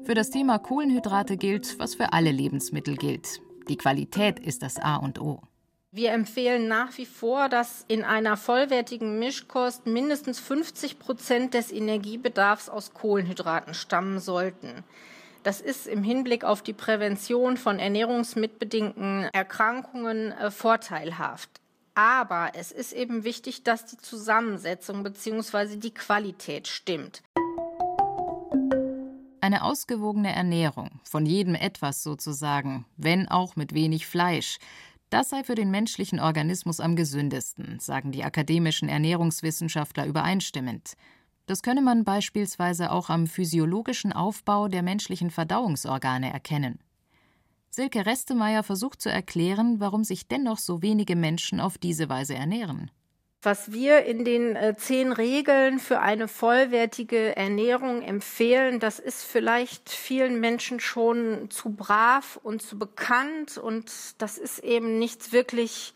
Für 0.05 0.15
das 0.15 0.31
Thema 0.31 0.59
Kohlenhydrate 0.59 1.37
gilt, 1.37 1.79
was 1.79 1.97
für 1.97 2.15
alle 2.15 2.31
Lebensmittel 2.31 2.97
gilt. 2.97 3.43
Die 3.69 3.77
Qualität 3.77 4.41
ist 4.41 4.63
das 4.63 4.79
A 4.79 4.97
und 4.97 5.21
O. 5.21 5.43
Wir 5.93 6.13
empfehlen 6.13 6.67
nach 6.67 6.97
wie 6.97 7.05
vor, 7.05 7.51
dass 7.51 7.85
in 7.89 8.05
einer 8.05 8.39
vollwertigen 8.39 9.19
Mischkost 9.19 9.87
mindestens 9.87 10.41
50 10.41 10.99
Prozent 10.99 11.53
des 11.53 11.71
Energiebedarfs 11.73 12.71
aus 12.71 12.95
Kohlenhydraten 12.95 13.75
stammen 13.75 14.19
sollten. 14.19 14.83
Das 15.45 15.61
ist 15.61 15.87
im 15.87 16.03
Hinblick 16.03 16.43
auf 16.43 16.63
die 16.63 16.73
Prävention 16.73 17.59
von 17.59 17.79
ernährungsmitbedingten 17.79 19.25
Erkrankungen 19.35 20.33
äh, 20.33 20.51
vorteilhaft. 20.51 21.51
Aber 21.95 22.53
es 22.55 22.73
ist 22.73 22.95
eben 22.95 23.25
wichtig, 23.25 23.63
dass 23.63 23.85
die 23.85 23.99
Zusammensetzung 23.99 25.03
bzw. 25.03 25.77
die 25.77 25.93
Qualität 25.93 26.67
stimmt. 26.67 27.23
Eine 29.43 29.65
ausgewogene 29.65 30.35
Ernährung, 30.35 31.03
von 31.05 31.27
jedem 31.27 31.55
etwas 31.55 32.03
sozusagen, 32.03 32.87
wenn 32.97 33.29
auch 33.29 33.55
mit 33.55 33.75
wenig 33.75 34.07
Fleisch, 34.07 34.57
das 35.11 35.29
sei 35.29 35.45
für 35.45 35.55
den 35.55 35.71
menschlichen 35.71 36.21
Organismus 36.21 36.81
am 36.81 36.97
gesündesten, 36.97 37.79
sagen 37.81 38.13
die 38.13 38.25
akademischen 38.25 38.89
Ernährungswissenschaftler 38.89 40.07
übereinstimmend. 40.07 40.95
Das 41.47 41.63
könne 41.63 41.83
man 41.83 42.05
beispielsweise 42.05 42.91
auch 42.91 43.11
am 43.11 43.27
physiologischen 43.27 44.13
Aufbau 44.13 44.69
der 44.69 44.83
menschlichen 44.83 45.31
Verdauungsorgane 45.31 46.33
erkennen. 46.33 46.79
Silke 47.69 48.07
Restemeier 48.07 48.63
versucht 48.63 49.03
zu 49.03 49.11
erklären, 49.11 49.81
warum 49.81 50.05
sich 50.05 50.29
dennoch 50.29 50.59
so 50.59 50.81
wenige 50.81 51.17
Menschen 51.17 51.61
auf 51.61 51.77
diese 51.77 52.09
Weise 52.09 52.35
ernähren. 52.35 52.91
Was 53.43 53.73
wir 53.73 54.07
in 54.07 54.25
den 54.25 54.57
äh, 54.57 54.75
zehn 54.75 55.13
Regeln 55.13 55.79
für 55.79 56.01
eine 56.01 56.29
vollwertige 56.29 57.37
Ernährung 57.37 58.01
empfehlen, 58.01 58.81
das 58.81 58.99
ist 58.99 59.23
vielleicht 59.23 59.91
vielen 59.91 60.41
Menschen 60.41 60.81
schon 60.81 61.51
zu 61.51 61.71
brav 61.71 62.41
und 62.43 62.63
zu 62.63 62.79
bekannt 62.79 63.59
und 63.59 63.93
das 64.17 64.39
ist 64.39 64.61
eben 64.61 64.99
nichts 64.99 65.33
wirklich 65.33 65.93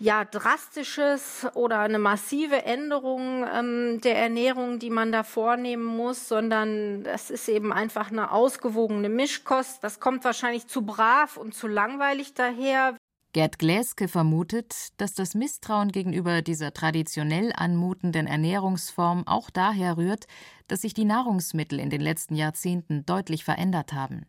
ja, 0.00 0.24
drastisches 0.24 1.46
oder 1.54 1.80
eine 1.80 1.98
massive 1.98 2.64
Änderung 2.64 3.44
ähm, 3.52 4.00
der 4.02 4.16
Ernährung, 4.16 4.78
die 4.78 4.90
man 4.90 5.10
da 5.10 5.24
vornehmen 5.24 5.84
muss, 5.84 6.28
sondern 6.28 7.02
das 7.02 7.30
ist 7.30 7.48
eben 7.48 7.72
einfach 7.72 8.10
eine 8.12 8.30
ausgewogene 8.30 9.08
Mischkost. 9.08 9.82
Das 9.82 9.98
kommt 9.98 10.24
wahrscheinlich 10.24 10.68
zu 10.68 10.82
brav 10.82 11.36
und 11.36 11.54
zu 11.54 11.66
langweilig 11.66 12.34
daher. 12.34 12.96
Gerd 13.32 13.58
Gläske 13.58 14.08
vermutet, 14.08 14.74
dass 14.96 15.14
das 15.14 15.34
Misstrauen 15.34 15.92
gegenüber 15.92 16.42
dieser 16.42 16.72
traditionell 16.72 17.52
anmutenden 17.54 18.26
Ernährungsform 18.26 19.26
auch 19.26 19.50
daher 19.50 19.96
rührt, 19.96 20.26
dass 20.66 20.82
sich 20.82 20.94
die 20.94 21.04
Nahrungsmittel 21.04 21.78
in 21.78 21.90
den 21.90 22.00
letzten 22.00 22.36
Jahrzehnten 22.36 23.04
deutlich 23.04 23.44
verändert 23.44 23.92
haben. 23.92 24.26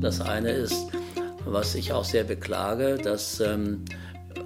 Das 0.00 0.20
eine 0.20 0.50
ist, 0.50 0.92
was 1.44 1.74
ich 1.74 1.92
auch 1.92 2.04
sehr 2.04 2.24
beklage, 2.24 2.98
dass 2.98 3.40
ähm, 3.40 3.84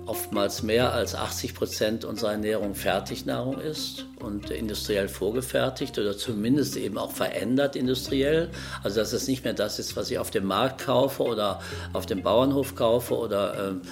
oftmals 0.07 0.63
mehr 0.63 0.93
als 0.93 1.15
80 1.15 1.55
Prozent 1.55 2.05
unserer 2.05 2.33
Ernährung 2.33 2.75
Fertignahrung 2.75 3.61
ist 3.61 4.07
und 4.21 4.51
industriell 4.51 5.09
vorgefertigt 5.09 5.99
oder 5.99 6.17
zumindest 6.17 6.77
eben 6.77 6.99
auch 6.99 7.13
verändert 7.13 7.77
industriell. 7.77 8.51
Also 8.83 9.01
dass 9.01 9.13
es 9.13 9.29
nicht 9.29 9.45
mehr 9.45 9.55
das 9.55 9.79
ist, 9.79 9.97
was 9.97 10.11
ich 10.11 10.19
auf 10.19 10.31
dem 10.31 10.45
Markt 10.45 10.85
kaufe 10.85 11.23
oder 11.23 11.61
auf 11.93 12.07
dem 12.07 12.23
Bauernhof 12.23 12.75
kaufe 12.75 13.17
oder 13.17 13.69
ähm, 13.69 13.83
äh, 13.85 13.89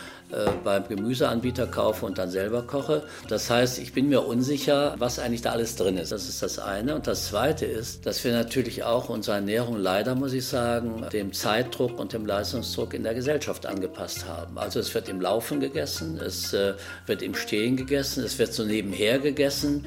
beim 0.65 0.87
Gemüseanbieter 0.89 1.67
kaufe 1.67 2.07
und 2.07 2.19
dann 2.19 2.31
selber 2.31 2.63
koche. 2.63 3.05
Das 3.29 3.51
heißt, 3.51 3.79
ich 3.79 3.93
bin 3.93 4.09
mir 4.09 4.27
unsicher, 4.27 4.95
was 4.99 5.19
eigentlich 5.19 5.43
da 5.43 5.53
alles 5.53 5.77
drin 5.77 5.97
ist. 5.97 6.13
Das 6.13 6.29
ist 6.29 6.43
das 6.43 6.59
eine. 6.59 6.95
Und 6.95 7.07
das 7.07 7.29
zweite 7.29 7.67
ist, 7.67 8.07
dass 8.07 8.23
wir 8.25 8.33
natürlich 8.33 8.85
auch 8.85 9.09
unsere 9.09 9.37
Ernährung 9.37 9.77
leider, 9.77 10.15
muss 10.15 10.33
ich 10.33 10.47
sagen, 10.47 11.07
dem 11.13 11.33
Zeitdruck 11.33 11.99
und 11.99 12.13
dem 12.13 12.27
Leistungsdruck 12.27 12.95
in 12.95 13.03
der 13.03 13.15
Gesellschaft 13.15 13.67
angepasst 13.67 14.27
haben. 14.27 14.59
Also 14.59 14.81
es 14.81 14.95
wird 14.95 15.09
im 15.09 15.21
Laufen 15.21 15.61
gegessen, 15.61 16.19
es 16.19 16.53
äh, 16.53 16.75
wird 17.07 17.23
im 17.23 17.35
Stehen 17.35 17.77
gegessen, 17.77 18.23
es 18.25 18.39
wird 18.39 18.53
so 18.53 18.65
nebenher 18.65 19.19
gegessen. 19.19 19.87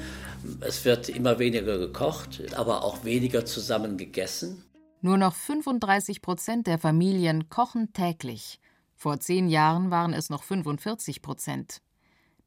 Es 0.60 0.84
wird 0.84 1.08
immer 1.08 1.38
weniger 1.38 1.78
gekocht, 1.78 2.42
aber 2.56 2.82
auch 2.82 3.04
weniger 3.04 3.44
zusammen 3.44 3.96
gegessen. 3.96 4.64
Nur 5.00 5.16
noch 5.16 5.34
35 5.34 6.22
Prozent 6.22 6.66
der 6.66 6.78
Familien 6.78 7.48
kochen 7.48 7.92
täglich. 7.92 8.60
Vor 9.02 9.18
zehn 9.18 9.48
Jahren 9.48 9.90
waren 9.90 10.12
es 10.12 10.30
noch 10.30 10.44
45 10.44 11.22
Prozent. 11.22 11.82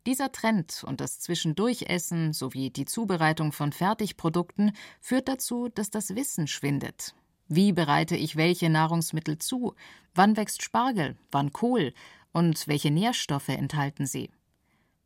Dieser 0.06 0.32
Trend 0.32 0.86
und 0.88 1.02
das 1.02 1.20
Zwischendurchessen 1.20 2.32
sowie 2.32 2.70
die 2.70 2.86
Zubereitung 2.86 3.52
von 3.52 3.74
Fertigprodukten 3.74 4.72
führt 5.02 5.28
dazu, 5.28 5.68
dass 5.68 5.90
das 5.90 6.16
Wissen 6.16 6.48
schwindet. 6.48 7.14
Wie 7.50 7.74
bereite 7.74 8.16
ich 8.16 8.38
welche 8.38 8.70
Nahrungsmittel 8.70 9.38
zu? 9.38 9.76
Wann 10.14 10.38
wächst 10.38 10.64
Spargel? 10.64 11.18
Wann 11.30 11.52
Kohl? 11.52 11.94
Und 12.32 12.70
welche 12.70 12.90
Nährstoffe 12.90 13.50
enthalten 13.50 14.06
sie? 14.06 14.32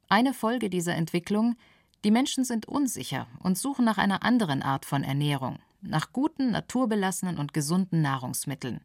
Eine 0.07 0.35
Folge 0.35 0.69
dieser 0.69 0.93
Entwicklung 0.93 1.55
die 2.03 2.11
Menschen 2.11 2.43
sind 2.43 2.67
unsicher 2.67 3.25
und 3.39 3.57
suchen 3.57 3.85
nach 3.85 3.97
einer 3.97 4.21
anderen 4.21 4.61
Art 4.61 4.85
von 4.85 5.03
Ernährung, 5.03 5.57
nach 5.81 6.13
guten, 6.13 6.51
naturbelassenen 6.51 7.39
und 7.39 7.55
gesunden 7.55 8.03
Nahrungsmitteln. 8.03 8.81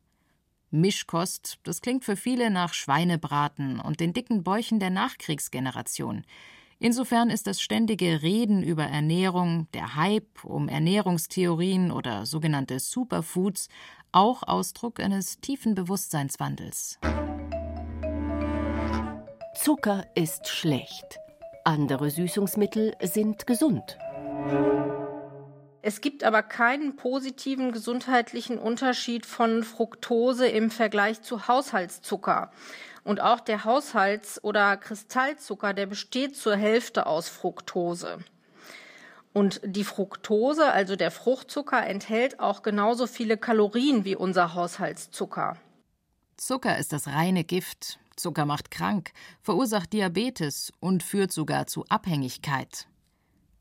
Mischkost, 0.74 1.58
das 1.62 1.80
klingt 1.80 2.04
für 2.04 2.16
viele 2.16 2.50
nach 2.50 2.74
Schweinebraten 2.74 3.80
und 3.80 4.00
den 4.00 4.12
dicken 4.12 4.42
Bäuchen 4.42 4.80
der 4.80 4.90
Nachkriegsgeneration. 4.90 6.24
Insofern 6.80 7.30
ist 7.30 7.46
das 7.46 7.60
ständige 7.60 8.22
Reden 8.22 8.62
über 8.62 8.84
Ernährung, 8.84 9.68
der 9.72 9.94
Hype 9.94 10.44
um 10.44 10.68
Ernährungstheorien 10.68 11.90
oder 11.92 12.26
sogenannte 12.26 12.80
Superfoods 12.80 13.68
auch 14.12 14.42
Ausdruck 14.42 15.00
eines 15.00 15.40
tiefen 15.40 15.74
Bewusstseinswandels. 15.74 16.98
Zucker 19.54 20.04
ist 20.14 20.48
schlecht. 20.48 21.18
Andere 21.64 22.10
Süßungsmittel 22.10 22.94
sind 23.00 23.46
gesund. 23.46 23.96
Es 25.86 26.00
gibt 26.00 26.24
aber 26.24 26.42
keinen 26.42 26.96
positiven 26.96 27.70
gesundheitlichen 27.70 28.56
Unterschied 28.56 29.26
von 29.26 29.62
Fructose 29.62 30.46
im 30.48 30.70
Vergleich 30.70 31.20
zu 31.20 31.46
Haushaltszucker. 31.46 32.50
Und 33.04 33.20
auch 33.20 33.38
der 33.38 33.64
Haushalts- 33.64 34.42
oder 34.42 34.78
Kristallzucker, 34.78 35.74
der 35.74 35.84
besteht 35.84 36.38
zur 36.38 36.56
Hälfte 36.56 37.04
aus 37.04 37.28
Fructose. 37.28 38.20
Und 39.34 39.60
die 39.62 39.84
Fructose, 39.84 40.72
also 40.72 40.96
der 40.96 41.10
Fruchtzucker, 41.10 41.86
enthält 41.86 42.40
auch 42.40 42.62
genauso 42.62 43.06
viele 43.06 43.36
Kalorien 43.36 44.06
wie 44.06 44.16
unser 44.16 44.54
Haushaltszucker. 44.54 45.58
Zucker 46.38 46.78
ist 46.78 46.94
das 46.94 47.08
reine 47.08 47.44
Gift. 47.44 47.98
Zucker 48.16 48.46
macht 48.46 48.70
krank, 48.70 49.12
verursacht 49.42 49.92
Diabetes 49.92 50.72
und 50.80 51.02
führt 51.02 51.30
sogar 51.30 51.66
zu 51.66 51.84
Abhängigkeit. 51.90 52.86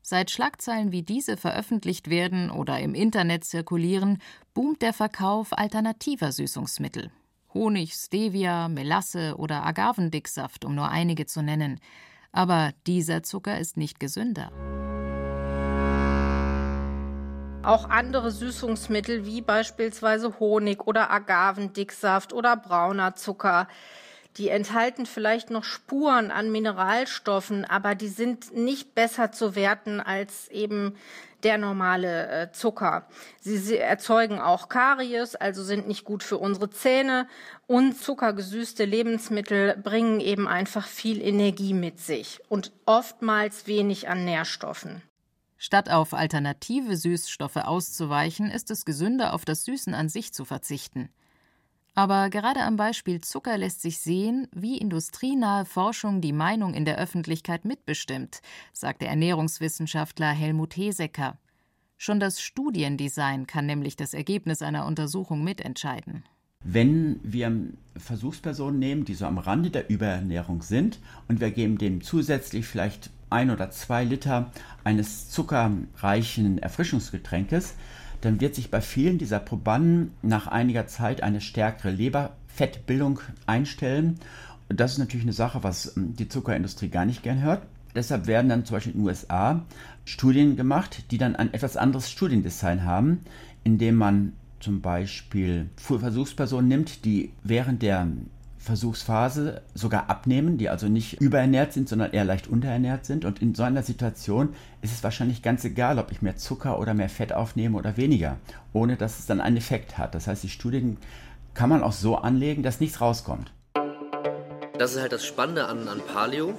Seit 0.06 0.30
Schlagzeilen 0.30 0.92
wie 0.92 1.02
diese 1.02 1.38
veröffentlicht 1.38 2.10
werden 2.10 2.50
oder 2.50 2.78
im 2.78 2.94
Internet 2.94 3.42
zirkulieren, 3.44 4.18
boomt 4.52 4.82
der 4.82 4.92
Verkauf 4.92 5.56
alternativer 5.56 6.30
Süßungsmittel. 6.30 7.10
Honig, 7.54 7.94
Stevia, 7.94 8.68
Melasse 8.68 9.36
oder 9.38 9.64
Agavendicksaft, 9.64 10.66
um 10.66 10.74
nur 10.74 10.90
einige 10.90 11.24
zu 11.24 11.40
nennen. 11.40 11.80
Aber 12.32 12.72
dieser 12.86 13.22
Zucker 13.22 13.58
ist 13.58 13.78
nicht 13.78 13.98
gesünder. 13.98 14.52
Auch 17.62 17.88
andere 17.88 18.30
Süßungsmittel 18.30 19.24
wie 19.24 19.40
beispielsweise 19.40 20.38
Honig 20.38 20.86
oder 20.86 21.10
Agavendicksaft 21.10 22.34
oder 22.34 22.58
brauner 22.58 23.14
Zucker 23.14 23.68
die 24.36 24.48
enthalten 24.48 25.06
vielleicht 25.06 25.50
noch 25.50 25.64
Spuren 25.64 26.30
an 26.30 26.50
Mineralstoffen, 26.50 27.64
aber 27.64 27.94
die 27.94 28.08
sind 28.08 28.54
nicht 28.54 28.94
besser 28.94 29.30
zu 29.30 29.54
werten 29.54 30.00
als 30.00 30.48
eben 30.48 30.96
der 31.44 31.58
normale 31.58 32.28
äh, 32.28 32.52
Zucker. 32.52 33.06
Sie, 33.40 33.58
sie, 33.58 33.78
erzeugen 33.78 34.40
auch 34.40 34.68
Karies, 34.68 35.36
also 35.36 35.62
sind 35.62 35.86
nicht 35.86 36.04
gut 36.04 36.22
für 36.22 36.38
unsere 36.38 36.70
Zähne. 36.70 37.28
Und 37.66 38.00
zuckergesüßte 38.00 38.84
Lebensmittel 38.84 39.76
bringen 39.76 40.20
eben 40.20 40.48
einfach 40.48 40.86
viel 40.86 41.20
Energie 41.22 41.74
mit 41.74 42.00
sich 42.00 42.40
und 42.48 42.72
oftmals 42.86 43.66
wenig 43.66 44.08
an 44.08 44.24
Nährstoffen. 44.24 45.02
Statt 45.56 45.90
auf 45.90 46.12
alternative 46.12 46.96
Süßstoffe 46.96 47.56
auszuweichen, 47.56 48.50
ist 48.50 48.70
es 48.70 48.84
gesünder, 48.84 49.32
auf 49.32 49.44
das 49.44 49.64
Süßen 49.64 49.94
an 49.94 50.08
sich 50.08 50.34
zu 50.34 50.44
verzichten. 50.44 51.10
Aber 51.94 52.28
gerade 52.28 52.60
am 52.62 52.76
Beispiel 52.76 53.20
Zucker 53.20 53.56
lässt 53.56 53.80
sich 53.80 53.98
sehen, 53.98 54.48
wie 54.52 54.78
industrienahe 54.78 55.64
Forschung 55.64 56.20
die 56.20 56.32
Meinung 56.32 56.74
in 56.74 56.84
der 56.84 56.98
Öffentlichkeit 56.98 57.64
mitbestimmt, 57.64 58.40
sagt 58.72 59.00
der 59.00 59.10
Ernährungswissenschaftler 59.10 60.30
Helmut 60.30 60.76
Hesecker. 60.76 61.38
Schon 61.96 62.18
das 62.18 62.40
Studiendesign 62.40 63.46
kann 63.46 63.66
nämlich 63.66 63.94
das 63.94 64.12
Ergebnis 64.12 64.60
einer 64.60 64.86
Untersuchung 64.86 65.44
mitentscheiden. 65.44 66.24
Wenn 66.64 67.20
wir 67.22 67.52
Versuchspersonen 67.96 68.80
nehmen, 68.80 69.04
die 69.04 69.14
so 69.14 69.26
am 69.26 69.38
Rande 69.38 69.70
der 69.70 69.88
Überernährung 69.88 70.62
sind, 70.62 70.98
und 71.28 71.40
wir 71.40 71.52
geben 71.52 71.78
dem 71.78 72.00
zusätzlich 72.00 72.66
vielleicht 72.66 73.10
ein 73.30 73.50
oder 73.50 73.70
zwei 73.70 74.02
Liter 74.02 74.50
eines 74.82 75.28
zuckerreichen 75.30 76.58
Erfrischungsgetränkes, 76.58 77.74
dann 78.24 78.40
wird 78.40 78.54
sich 78.54 78.70
bei 78.70 78.80
vielen 78.80 79.18
dieser 79.18 79.38
Probanden 79.38 80.12
nach 80.22 80.46
einiger 80.46 80.86
Zeit 80.86 81.22
eine 81.22 81.40
stärkere 81.40 81.90
Leberfettbildung 81.90 83.20
einstellen. 83.46 84.18
Und 84.68 84.80
das 84.80 84.92
ist 84.92 84.98
natürlich 84.98 85.24
eine 85.24 85.32
Sache, 85.32 85.62
was 85.62 85.96
ähm, 85.96 86.16
die 86.16 86.28
Zuckerindustrie 86.28 86.88
gar 86.88 87.04
nicht 87.04 87.22
gern 87.22 87.42
hört. 87.42 87.62
Deshalb 87.94 88.26
werden 88.26 88.48
dann 88.48 88.64
zum 88.64 88.76
Beispiel 88.76 88.92
in 88.92 88.98
den 89.00 89.06
USA 89.06 89.62
Studien 90.04 90.56
gemacht, 90.56 91.10
die 91.10 91.18
dann 91.18 91.36
ein 91.36 91.54
etwas 91.54 91.76
anderes 91.76 92.10
Studiendesign 92.10 92.84
haben, 92.84 93.20
indem 93.62 93.96
man 93.96 94.32
zum 94.58 94.80
Beispiel 94.80 95.68
Versuchspersonen 95.76 96.68
nimmt, 96.68 97.04
die 97.04 97.32
während 97.44 97.82
der 97.82 98.08
Versuchsphase 98.64 99.60
sogar 99.74 100.08
abnehmen, 100.08 100.56
die 100.56 100.70
also 100.70 100.88
nicht 100.88 101.20
überernährt 101.20 101.74
sind, 101.74 101.86
sondern 101.86 102.12
eher 102.12 102.24
leicht 102.24 102.48
unterernährt 102.48 103.04
sind. 103.04 103.26
Und 103.26 103.42
in 103.42 103.54
so 103.54 103.62
einer 103.62 103.82
Situation 103.82 104.54
ist 104.80 104.94
es 104.94 105.04
wahrscheinlich 105.04 105.42
ganz 105.42 105.64
egal, 105.64 105.98
ob 105.98 106.10
ich 106.10 106.22
mehr 106.22 106.36
Zucker 106.36 106.78
oder 106.78 106.94
mehr 106.94 107.10
Fett 107.10 107.34
aufnehme 107.34 107.76
oder 107.76 107.98
weniger, 107.98 108.38
ohne 108.72 108.96
dass 108.96 109.18
es 109.18 109.26
dann 109.26 109.42
einen 109.42 109.58
Effekt 109.58 109.98
hat. 109.98 110.14
Das 110.14 110.26
heißt, 110.26 110.42
die 110.42 110.48
Studien 110.48 110.96
kann 111.52 111.68
man 111.68 111.82
auch 111.82 111.92
so 111.92 112.16
anlegen, 112.16 112.62
dass 112.62 112.80
nichts 112.80 113.02
rauskommt. 113.02 113.52
Das 114.78 114.94
ist 114.94 115.00
halt 115.02 115.12
das 115.12 115.26
Spannende 115.26 115.66
an, 115.66 115.86
an 115.86 116.00
Paleo 116.00 116.54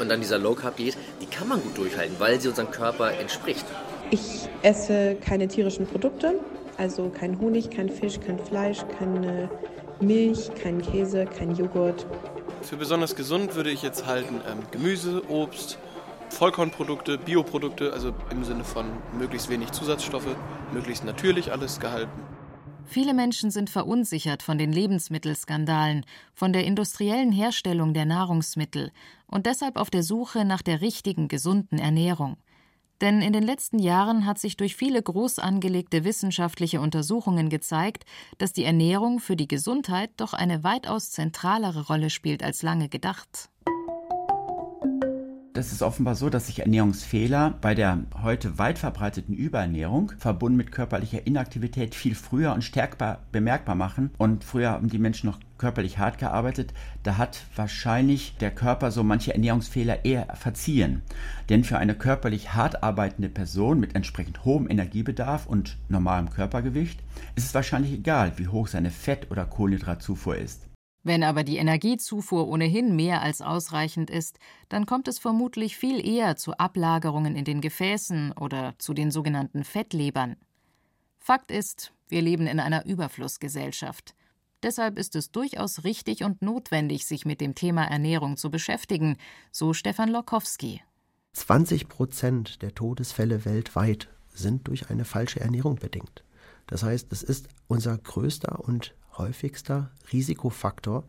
und 0.00 0.10
an 0.12 0.20
dieser 0.20 0.38
Low 0.38 0.54
Carb 0.54 0.76
Diät. 0.76 0.96
Die 1.20 1.26
kann 1.26 1.48
man 1.48 1.60
gut 1.60 1.76
durchhalten, 1.76 2.14
weil 2.20 2.40
sie 2.40 2.46
unserem 2.46 2.70
Körper 2.70 3.12
entspricht. 3.18 3.66
Ich 4.12 4.48
esse 4.62 5.16
keine 5.16 5.48
tierischen 5.48 5.84
Produkte, 5.84 6.34
also 6.78 7.08
kein 7.08 7.40
Honig, 7.40 7.70
kein 7.70 7.88
Fisch, 7.88 8.20
kein 8.20 8.38
Fleisch, 8.38 8.78
keine 8.98 9.50
Milch, 10.02 10.52
keinen 10.54 10.82
Käse, 10.82 11.26
kein 11.26 11.54
Joghurt. 11.54 12.06
Für 12.62 12.76
besonders 12.76 13.16
gesund 13.16 13.54
würde 13.54 13.70
ich 13.70 13.82
jetzt 13.82 14.06
halten 14.06 14.40
ähm, 14.46 14.58
Gemüse, 14.70 15.22
Obst, 15.28 15.78
Vollkornprodukte, 16.30 17.18
Bioprodukte, 17.18 17.92
also 17.92 18.14
im 18.30 18.44
Sinne 18.44 18.64
von 18.64 18.86
möglichst 19.18 19.48
wenig 19.48 19.70
Zusatzstoffe, 19.72 20.36
möglichst 20.72 21.04
natürlich 21.04 21.52
alles 21.52 21.80
gehalten. 21.80 22.22
Viele 22.86 23.14
Menschen 23.14 23.50
sind 23.50 23.70
verunsichert 23.70 24.42
von 24.42 24.58
den 24.58 24.72
Lebensmittelskandalen, 24.72 26.04
von 26.34 26.52
der 26.52 26.64
industriellen 26.64 27.32
Herstellung 27.32 27.94
der 27.94 28.04
Nahrungsmittel 28.04 28.90
und 29.26 29.46
deshalb 29.46 29.76
auf 29.76 29.88
der 29.88 30.02
Suche 30.02 30.44
nach 30.44 30.62
der 30.62 30.80
richtigen, 30.80 31.28
gesunden 31.28 31.78
Ernährung. 31.78 32.36
Denn 33.02 33.20
in 33.20 33.32
den 33.32 33.42
letzten 33.42 33.80
Jahren 33.80 34.24
hat 34.26 34.38
sich 34.38 34.56
durch 34.56 34.76
viele 34.76 35.02
groß 35.02 35.40
angelegte 35.40 36.04
wissenschaftliche 36.04 36.80
Untersuchungen 36.80 37.50
gezeigt, 37.50 38.04
dass 38.38 38.52
die 38.52 38.64
Ernährung 38.64 39.18
für 39.18 39.34
die 39.34 39.48
Gesundheit 39.48 40.10
doch 40.16 40.32
eine 40.32 40.62
weitaus 40.62 41.10
zentralere 41.10 41.88
Rolle 41.88 42.10
spielt 42.10 42.44
als 42.44 42.62
lange 42.62 42.88
gedacht. 42.88 43.51
Das 45.54 45.70
ist 45.70 45.82
offenbar 45.82 46.14
so, 46.14 46.30
dass 46.30 46.46
sich 46.46 46.60
Ernährungsfehler 46.60 47.58
bei 47.60 47.74
der 47.74 47.98
heute 48.22 48.56
weit 48.56 48.78
verbreiteten 48.78 49.34
Überernährung 49.34 50.12
verbunden 50.16 50.56
mit 50.56 50.72
körperlicher 50.72 51.26
Inaktivität 51.26 51.94
viel 51.94 52.14
früher 52.14 52.54
und 52.54 52.64
stärker 52.64 53.18
bemerkbar 53.32 53.74
machen. 53.74 54.12
Und 54.16 54.44
früher 54.44 54.70
haben 54.70 54.88
die 54.88 54.98
Menschen 54.98 55.26
noch 55.26 55.38
körperlich 55.58 55.98
hart 55.98 56.16
gearbeitet. 56.16 56.72
Da 57.02 57.18
hat 57.18 57.42
wahrscheinlich 57.54 58.34
der 58.38 58.50
Körper 58.50 58.90
so 58.90 59.02
manche 59.02 59.34
Ernährungsfehler 59.34 60.06
eher 60.06 60.34
verziehen. 60.36 61.02
Denn 61.50 61.64
für 61.64 61.76
eine 61.76 61.94
körperlich 61.94 62.54
hart 62.54 62.82
arbeitende 62.82 63.28
Person 63.28 63.78
mit 63.78 63.94
entsprechend 63.94 64.46
hohem 64.46 64.70
Energiebedarf 64.70 65.46
und 65.46 65.76
normalem 65.90 66.30
Körpergewicht 66.30 67.00
ist 67.36 67.44
es 67.44 67.54
wahrscheinlich 67.54 67.92
egal, 67.92 68.32
wie 68.38 68.48
hoch 68.48 68.68
seine 68.68 68.90
Fett- 68.90 69.30
oder 69.30 69.44
Kohlenhydratzufuhr 69.44 70.36
ist. 70.36 70.71
Wenn 71.04 71.24
aber 71.24 71.42
die 71.42 71.56
Energiezufuhr 71.56 72.46
ohnehin 72.46 72.94
mehr 72.94 73.22
als 73.22 73.42
ausreichend 73.42 74.08
ist, 74.08 74.38
dann 74.68 74.86
kommt 74.86 75.08
es 75.08 75.18
vermutlich 75.18 75.76
viel 75.76 76.04
eher 76.06 76.36
zu 76.36 76.52
Ablagerungen 76.58 77.34
in 77.34 77.44
den 77.44 77.60
Gefäßen 77.60 78.32
oder 78.32 78.74
zu 78.78 78.94
den 78.94 79.10
sogenannten 79.10 79.64
Fettlebern. 79.64 80.36
Fakt 81.18 81.50
ist, 81.50 81.92
wir 82.08 82.22
leben 82.22 82.46
in 82.46 82.60
einer 82.60 82.86
Überflussgesellschaft. 82.86 84.14
Deshalb 84.62 84.96
ist 84.96 85.16
es 85.16 85.32
durchaus 85.32 85.82
richtig 85.82 86.22
und 86.22 86.40
notwendig, 86.40 87.04
sich 87.04 87.24
mit 87.24 87.40
dem 87.40 87.56
Thema 87.56 87.84
Ernährung 87.84 88.36
zu 88.36 88.50
beschäftigen, 88.50 89.16
so 89.50 89.72
Stefan 89.72 90.08
Lokowski. 90.08 90.82
20 91.32 91.88
Prozent 91.88 92.62
der 92.62 92.74
Todesfälle 92.74 93.44
weltweit 93.44 94.08
sind 94.32 94.68
durch 94.68 94.90
eine 94.90 95.04
falsche 95.04 95.40
Ernährung 95.40 95.76
bedingt. 95.76 96.22
Das 96.68 96.84
heißt, 96.84 97.12
es 97.12 97.22
ist 97.24 97.48
unser 97.66 97.98
größter 97.98 98.60
und 98.60 98.94
häufigster 99.22 99.90
Risikofaktor. 100.12 101.04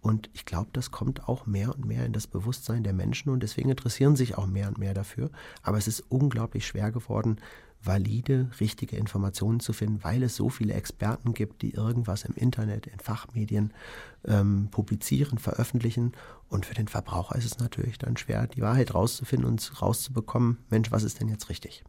Und 0.00 0.30
ich 0.32 0.44
glaube, 0.44 0.70
das 0.72 0.90
kommt 0.90 1.28
auch 1.28 1.46
mehr 1.46 1.74
und 1.74 1.84
mehr 1.84 2.06
in 2.06 2.12
das 2.12 2.26
Bewusstsein 2.26 2.84
der 2.84 2.92
Menschen 2.92 3.30
und 3.30 3.42
deswegen 3.42 3.68
interessieren 3.68 4.16
sich 4.16 4.38
auch 4.38 4.46
mehr 4.46 4.68
und 4.68 4.78
mehr 4.78 4.94
dafür. 4.94 5.30
Aber 5.62 5.76
es 5.76 5.88
ist 5.88 6.04
unglaublich 6.08 6.66
schwer 6.66 6.92
geworden, 6.92 7.40
valide, 7.82 8.50
richtige 8.60 8.96
Informationen 8.96 9.60
zu 9.60 9.72
finden, 9.72 10.02
weil 10.02 10.22
es 10.22 10.36
so 10.36 10.48
viele 10.48 10.74
Experten 10.74 11.34
gibt, 11.34 11.62
die 11.62 11.74
irgendwas 11.74 12.24
im 12.24 12.34
Internet, 12.34 12.86
in 12.86 12.98
Fachmedien 12.98 13.72
ähm, 14.24 14.68
publizieren, 14.70 15.38
veröffentlichen. 15.38 16.12
Und 16.48 16.66
für 16.66 16.74
den 16.74 16.88
Verbraucher 16.88 17.36
ist 17.36 17.44
es 17.44 17.58
natürlich 17.58 17.98
dann 17.98 18.16
schwer, 18.16 18.46
die 18.46 18.62
Wahrheit 18.62 18.94
rauszufinden 18.94 19.48
und 19.48 19.82
rauszubekommen, 19.82 20.58
Mensch, 20.70 20.90
was 20.90 21.04
ist 21.04 21.20
denn 21.20 21.28
jetzt 21.28 21.48
richtig? 21.50 21.84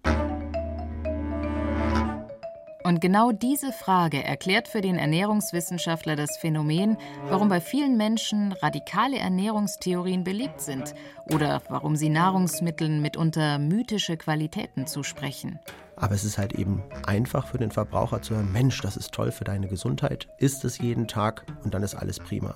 Und 2.90 3.02
genau 3.02 3.32
diese 3.32 3.72
Frage 3.72 4.24
erklärt 4.24 4.68
für 4.68 4.82
den 4.82 4.98
Ernährungswissenschaftler 4.98 6.16
das 6.16 6.40
Phänomen, 6.40 6.98
warum 7.28 7.48
bei 7.48 7.62
vielen 7.62 7.98
Menschen 7.98 8.52
radikale 8.52 9.20
Ernährungstheorien 9.20 10.24
beliebt 10.24 10.60
sind 10.60 10.96
oder 11.32 11.62
warum 11.70 11.96
sie 11.96 12.10
Nahrungsmitteln 12.10 13.00
mitunter 13.00 13.60
mythische 13.60 14.18
Qualitäten 14.18 14.88
zusprechen. 14.88 15.60
Aber 15.98 16.16
es 16.16 16.24
ist 16.24 16.40
halt 16.40 16.54
eben 16.54 16.82
einfach 17.06 17.46
für 17.46 17.60
den 17.60 17.70
Verbraucher 17.70 18.24
zu 18.24 18.34
hören, 18.34 18.52
Mensch, 18.52 18.82
das 18.82 18.98
ist 18.98 19.12
toll 19.12 19.32
für 19.32 19.44
deine 19.44 19.68
Gesundheit, 19.68 20.28
isst 20.40 20.66
es 20.66 20.80
jeden 20.80 21.08
Tag 21.08 21.46
und 21.64 21.76
dann 21.76 21.84
ist 21.84 21.94
alles 21.94 22.18
prima. 22.18 22.56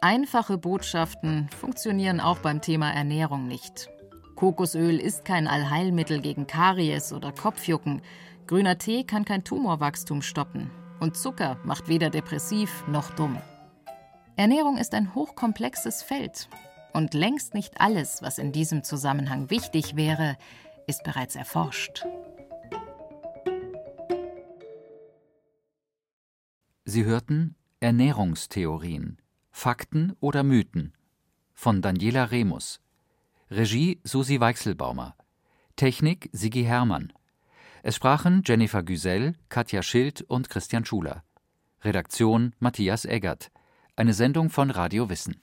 Einfache 0.00 0.56
Botschaften 0.56 1.48
funktionieren 1.58 2.20
auch 2.20 2.38
beim 2.38 2.60
Thema 2.60 2.92
Ernährung 2.92 3.48
nicht. 3.48 3.88
Kokosöl 4.36 5.00
ist 5.00 5.24
kein 5.24 5.48
Allheilmittel 5.48 6.20
gegen 6.20 6.46
Karies 6.46 7.12
oder 7.12 7.32
Kopfjucken. 7.32 8.02
Grüner 8.50 8.78
Tee 8.78 9.04
kann 9.04 9.24
kein 9.24 9.44
Tumorwachstum 9.44 10.22
stoppen. 10.22 10.72
Und 10.98 11.16
Zucker 11.16 11.56
macht 11.62 11.86
weder 11.86 12.10
depressiv 12.10 12.84
noch 12.88 13.12
dumm. 13.12 13.38
Ernährung 14.34 14.76
ist 14.76 14.92
ein 14.92 15.14
hochkomplexes 15.14 16.02
Feld. 16.02 16.48
Und 16.92 17.14
längst 17.14 17.54
nicht 17.54 17.80
alles, 17.80 18.22
was 18.22 18.38
in 18.38 18.50
diesem 18.50 18.82
Zusammenhang 18.82 19.50
wichtig 19.50 19.94
wäre, 19.94 20.36
ist 20.88 21.04
bereits 21.04 21.36
erforscht. 21.36 22.04
Sie 26.84 27.04
hörten 27.04 27.54
Ernährungstheorien, 27.78 29.22
Fakten 29.52 30.16
oder 30.18 30.42
Mythen 30.42 30.96
von 31.54 31.82
Daniela 31.82 32.32
Remus. 32.32 32.80
Regie 33.48 34.00
Susi 34.02 34.40
Weichselbaumer. 34.40 35.14
Technik 35.76 36.28
Sigi 36.32 36.64
Hermann. 36.64 37.12
Es 37.82 37.96
sprachen 37.96 38.42
Jennifer 38.44 38.82
Güsell, 38.82 39.36
Katja 39.48 39.82
Schild 39.82 40.22
und 40.22 40.50
Christian 40.50 40.84
Schuler. 40.84 41.24
Redaktion 41.82 42.54
Matthias 42.58 43.06
Eggert. 43.06 43.50
Eine 43.96 44.12
Sendung 44.12 44.50
von 44.50 44.70
Radio 44.70 45.08
Wissen. 45.08 45.42